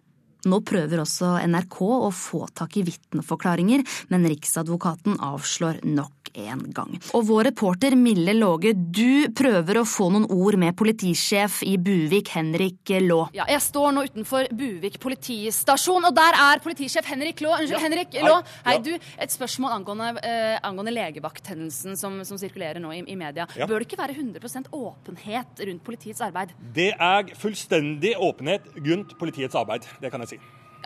[0.46, 3.82] Nå prøver også NRK å få tak i vitneforklaringer,
[4.12, 6.96] men Riksadvokaten avslår nok en gang.
[7.16, 12.30] Og vår reporter Mille Låge, du prøver å få noen ord med politisjef i Buvik,
[12.36, 13.30] Henrik Laa.
[13.36, 17.60] Ja, jeg står nå utenfor Buvik politistasjon, og der er politisjef Henrik Laa.
[17.62, 18.42] Unnskyld, Henrik Laa.
[18.66, 18.92] Hei, du.
[18.94, 23.48] Et spørsmål angående, eh, angående legevakthendelsen som, som sirkulerer nå i, i media.
[23.56, 23.68] Ja.
[23.68, 26.52] Bør det ikke være 100 åpenhet rundt politiets arbeid?
[26.76, 29.88] Det er fullstendig åpenhet rundt politiets arbeid.
[30.02, 30.35] Det kan jeg si.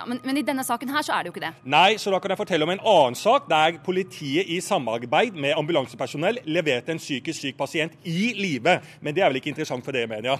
[0.01, 1.51] Ja, men, men i denne saken her så er det jo ikke det.
[1.69, 5.53] Nei, så da kan jeg fortelle om en annen sak der politiet i samarbeid med
[5.59, 8.79] ambulansepersonell leverte en psykisk syk pasient i live.
[9.05, 10.39] Men det er vel ikke interessant for dere i media?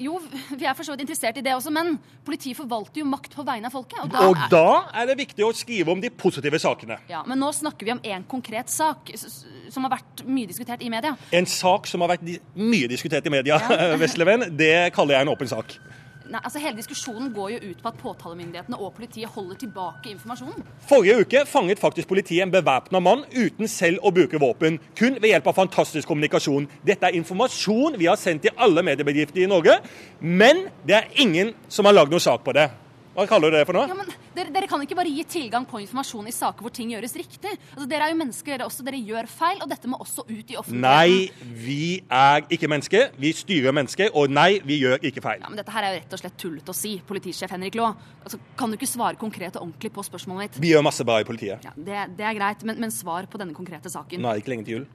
[0.00, 0.16] Jo,
[0.54, 3.44] vi er for så vidt interessert i det også, men politiet forvalter jo makt på
[3.44, 3.98] vegne av folket.
[4.06, 4.64] Og da, Og da
[5.02, 6.96] er det viktig å skrive om de positive sakene.
[7.10, 10.88] Ja, Men nå snakker vi om én konkret sak som har vært mye diskutert i
[10.92, 11.12] media.
[11.34, 12.24] En sak som har vært
[12.56, 13.60] mye diskutert i media,
[14.00, 15.76] Vesleven, det kaller jeg en åpen sak.
[16.24, 20.64] Nei, altså Hele diskusjonen går jo ut på at påtalemyndighetene og politiet holder tilbake informasjonen.
[20.88, 24.78] Forrige uke fanget faktisk politiet en bevæpna mann uten selv å bruke våpen.
[24.96, 26.68] Kun ved hjelp av fantastisk kommunikasjon.
[26.86, 29.76] Dette er informasjon vi har sendt til alle mediebedrifter i Norge,
[30.20, 32.70] men det er ingen som har lagd noe sak på det.
[33.14, 33.90] Hva kaller du det for noe?
[33.90, 36.90] Ja, men dere, dere kan ikke bare gi tilgang på informasjon i saker hvor ting
[36.94, 37.52] gjøres riktig.
[37.74, 38.84] Altså Dere er jo mennesker, dere også.
[38.86, 40.82] Dere gjør feil, og dette må også ut i offentligheten.
[40.84, 43.14] Nei, vi er ikke mennesker.
[43.20, 45.44] Vi styrer mennesker, og nei, vi gjør ikke feil.
[45.44, 47.94] Ja, men Dette her er jo rett og slett tullete å si, politisjef Henrik Laa.
[48.24, 50.60] Altså, kan du ikke svare konkret og ordentlig på spørsmålet mitt?
[50.64, 51.64] Vi gjør masse bra i politiet.
[51.66, 54.22] Ja, det, det er greit, men, men svar på denne konkrete saken.
[54.22, 54.86] Nå er det ikke lenge til jul.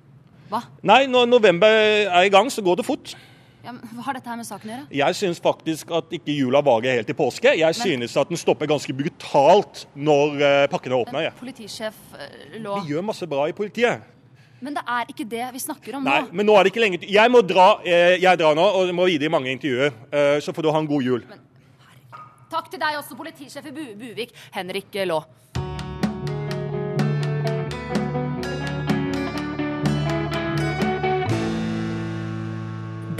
[0.49, 0.63] Hva?
[0.89, 3.13] Nei, når november er i gang, så går det fort.
[3.63, 4.85] Ja, men Hva har dette her med saken å gjøre?
[5.01, 7.51] Jeg syns faktisk at ikke jula varer helt til påske.
[7.59, 11.27] Jeg Men- synes at den stopper ganske brutalt når eh, pakkene åpner.
[11.27, 11.97] Men Politisjef
[12.55, 12.63] Lå...
[12.69, 12.79] Laa.
[12.85, 14.01] Vi gjør masse bra i politiet.
[14.61, 16.33] Men det er ikke det vi snakker om Nei, nå.
[16.35, 18.89] men nå er det ikke lenge til Jeg må dra eh, Jeg drar nå og
[18.93, 19.93] må gi i mange intervjuer.
[20.11, 21.23] Eh, Så får du ha en god jul.
[22.49, 25.21] Takk til deg også, politisjef i Bu Buvik, Henrik Laa.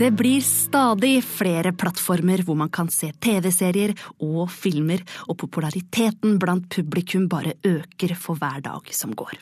[0.00, 3.92] Det blir stadig flere plattformer hvor man kan se TV-serier
[4.24, 9.36] og filmer, og populariteten blant publikum bare øker for hver dag som går.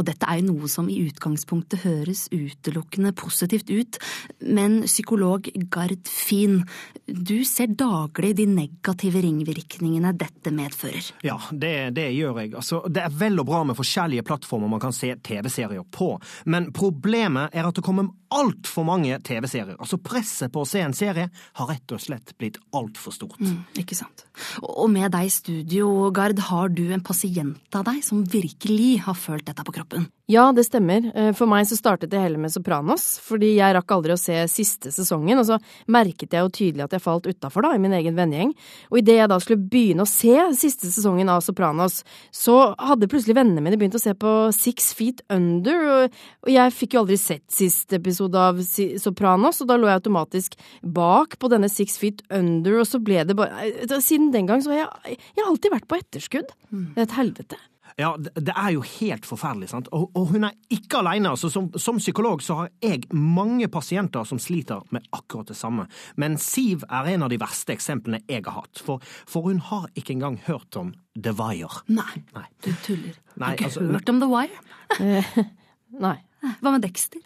[0.00, 3.98] Og dette er jo noe som i utgangspunktet høres utelukkende positivt ut,
[4.42, 6.62] men psykolog Gard Fien,
[7.06, 11.12] du ser daglig de negative ringvirkningene dette medfører.
[11.22, 12.54] Ja, det, det gjør jeg.
[12.58, 16.16] Altså, det er vel og bra med forskjellige plattformer man kan se TV-serier på,
[16.50, 19.76] men problemet er at det kommer altfor mange TV-serier.
[19.76, 21.28] Altså Presset på å se en serie
[21.58, 23.40] har rett og slett blitt altfor stort.
[23.40, 24.26] Mm, ikke sant.
[24.62, 29.18] Og med deg i studio, Gard, har du en pasient av deg som virkelig har
[29.18, 30.08] følt dette på kroppen?
[30.30, 31.04] Ja, det stemmer.
[31.14, 34.36] Eh, For meg så startet det hele med Sopranos, fordi jeg rakk aldri å se
[34.48, 35.58] siste sesongen, og så
[35.90, 38.54] merket jeg jo tydelig at jeg falt utafor da, i min egen vennegjeng.
[38.90, 42.00] Og idet jeg da skulle begynne å se siste sesongen av Sopranos,
[42.32, 46.22] så hadde plutselig vennene mine begynt å se på Six Feet Under, og,
[46.52, 51.36] jeg fikk jo aldri sett siste episode av Sopranos, og da lå jeg automatisk bak
[51.42, 54.70] på denne Six Feet Under, og så ble det bare eh, Siden den gang så
[54.70, 56.50] har jeg, jeg har alltid vært på etterskudd.
[56.70, 57.58] Det er et helvete.
[57.98, 59.88] Ja, det er jo helt forferdelig, sant.
[59.92, 61.32] Og, og hun er ikke alene.
[61.34, 65.88] Altså, som, som psykolog så har jeg mange pasienter som sliter med akkurat det samme.
[66.16, 68.80] Men Siv er en av de verste eksemplene jeg har hatt.
[68.86, 71.82] For, for hun har ikke engang hørt om The Wire.
[71.92, 72.22] Nei,
[72.64, 73.18] du tuller.
[73.34, 75.44] Nei, har ikke altså, hørt om The Wire?
[76.06, 76.16] Nei.
[76.62, 77.20] Hva med Dexter?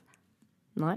[0.80, 0.96] Nei.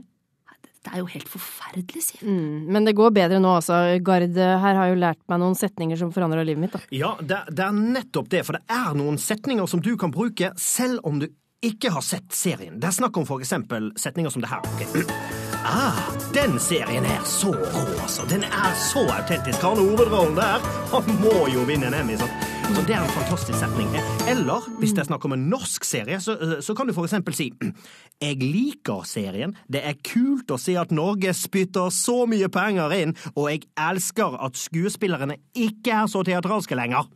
[0.80, 2.22] Det er jo helt forferdelig, Siv.
[2.24, 3.82] Mm, men det går bedre nå, altså.
[4.06, 6.82] Gard her har jo lært meg noen setninger som forandra livet mitt, da.
[6.96, 10.54] Ja, det, det er nettopp det, for det er noen setninger som du kan bruke
[10.60, 11.28] selv om du
[11.66, 12.80] ikke har sett serien.
[12.80, 14.64] Det er snakk om eksempel setninger som det her.
[14.76, 15.04] Okay.
[15.70, 15.98] Ah,
[16.34, 18.24] den serien er så rå, altså.
[18.32, 19.60] Den er så autentisk.
[19.60, 20.64] Han hovedrollen der,
[20.94, 22.16] han må jo vinne en Emmy.
[22.18, 22.59] Sant?
[22.70, 23.88] Så det er en fantastisk setning.
[24.30, 27.48] Eller hvis det er snakk om en norsk serie, så, så kan du eksempel si
[28.26, 29.56] Jeg liker serien.
[29.66, 34.38] Det er kult å se at Norge spytter så mye penger inn, og jeg elsker
[34.46, 37.10] at skuespillerne ikke er så teatralske lenger.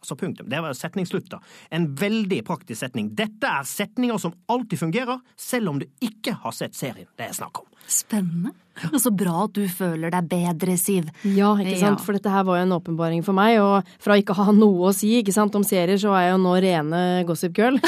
[0.00, 0.48] Altså punktum.
[0.52, 1.40] Det var setningsslutt, da.
[1.72, 3.14] En veldig praktisk setning.
[3.16, 7.40] Dette er setninger som alltid fungerer, selv om du ikke har sett serien det er
[7.40, 7.72] snakk om.
[7.88, 8.52] Spennende.
[8.88, 11.08] Og så bra at du føler deg bedre, Siv.
[11.28, 14.34] Ja, ikke sant, for dette her var jo en åpenbaring for meg, og fra ikke
[14.36, 17.02] å ha noe å si ikke sant, om serier, så er jeg jo nå rene
[17.28, 17.80] gossip girl.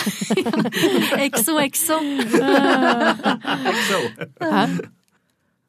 [1.27, 2.01] Exo, exo.
[4.43, 4.67] Hæ?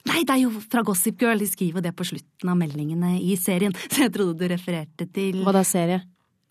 [0.03, 1.39] Nei, det er jo fra Gossip Girl.
[1.39, 3.71] De skriver det på slutten av meldingene i serien.
[3.87, 6.01] Så jeg trodde du refererte til Hva da, serie?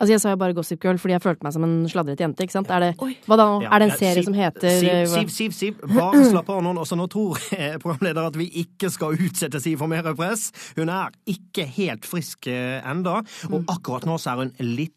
[0.03, 2.43] Altså, Jeg sa jo bare Gossip Girl fordi jeg følte meg som en sladret jente.
[2.43, 2.71] ikke sant?
[2.75, 3.47] Er det, hva da?
[3.63, 6.25] Ja, er det en ja, serie Siv- som heter Siv, eh, Siv, Siv, Siv, bare
[6.27, 6.73] slapp av nå.
[6.83, 10.49] Også nå tror eh, programleder at vi ikke skal utsette Siv for mer press.
[10.77, 13.55] Hun er ikke helt frisk eh, enda, Mm.
[13.55, 14.91] og akkurat nå så er hun litt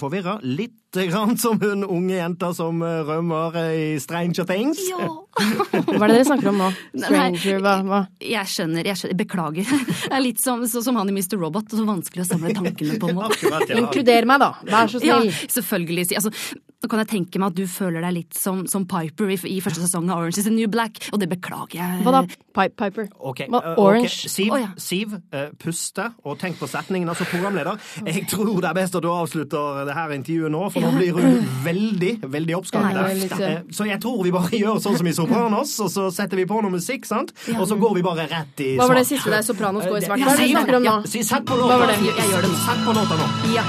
[0.00, 0.38] forvirra.
[0.42, 4.78] Litt grann som hun unge jenta som eh, rømmer i Stranger Things.
[4.88, 5.08] Ja.
[5.38, 6.68] Hva er det dere snakker om nå?
[6.96, 7.74] Stranger, hva?
[7.84, 8.00] hva?
[8.24, 9.18] Jeg skjønner, jeg skjønner.
[9.20, 9.68] Beklager.
[10.08, 11.36] Det er litt som, så, som han i Mr.
[11.38, 11.68] Robot.
[11.76, 13.26] Så vanskelig å samle tankene på nå.
[13.28, 13.76] Akkurat, ja.
[13.82, 14.47] Inkluder meg, da.
[14.68, 15.28] Vær så snill.
[15.30, 16.08] Ja, selvfølgelig.
[16.18, 16.32] Altså,
[16.78, 19.56] nå kan jeg tenke meg at du føler deg litt som, som Piper i, i
[19.64, 22.02] første sesong av Orange is the New Black, og det beklager jeg.
[22.04, 22.20] Hva da?
[22.54, 23.08] Pi Piper?
[23.18, 23.48] Okay.
[23.50, 23.60] Hva?
[23.82, 24.12] orange?
[24.12, 24.30] Okay.
[24.30, 24.68] Siv, oh, ja.
[24.78, 27.10] Siv eh, puste og tenk på setningen.
[27.10, 30.86] Altså, programleder, jeg tror det er best at du avslutter det her intervjuet nå, for
[30.86, 33.34] nå blir hun veldig, veldig Ja, oppskakket.
[33.42, 36.46] Eh, Så jeg tror vi bare gjør sånn som i Sopranos, og så setter vi
[36.50, 37.34] på noe musikk, sant?
[37.58, 38.84] Og så går vi bare rett i svart.
[38.84, 39.42] Hva var det siste der?
[39.50, 40.22] Sopranos går i svart?
[40.22, 40.96] Hva er det du snakker om nå?
[41.18, 43.28] Sett på låta nå.
[43.56, 43.66] Ja.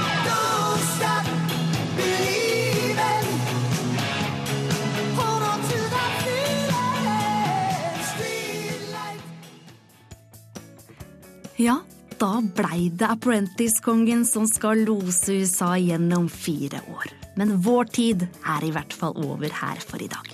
[11.60, 11.74] Ja,
[12.16, 17.10] da blei det Apprentice-kongen som skal lose USA gjennom fire år.
[17.36, 20.30] Men vår tid er i hvert fall over her for i dag.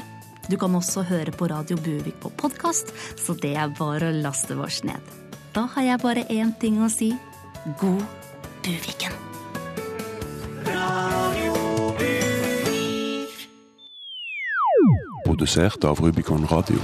[0.46, 4.54] Du kan også høre på Radio Buvik på podkast, så det er bare å laste
[4.54, 5.02] oss ned.
[5.50, 7.10] Da har jeg bare én ting å si.
[7.82, 8.06] God
[8.62, 9.18] Buviken.
[15.26, 16.78] Produsert av Rubicon Radio.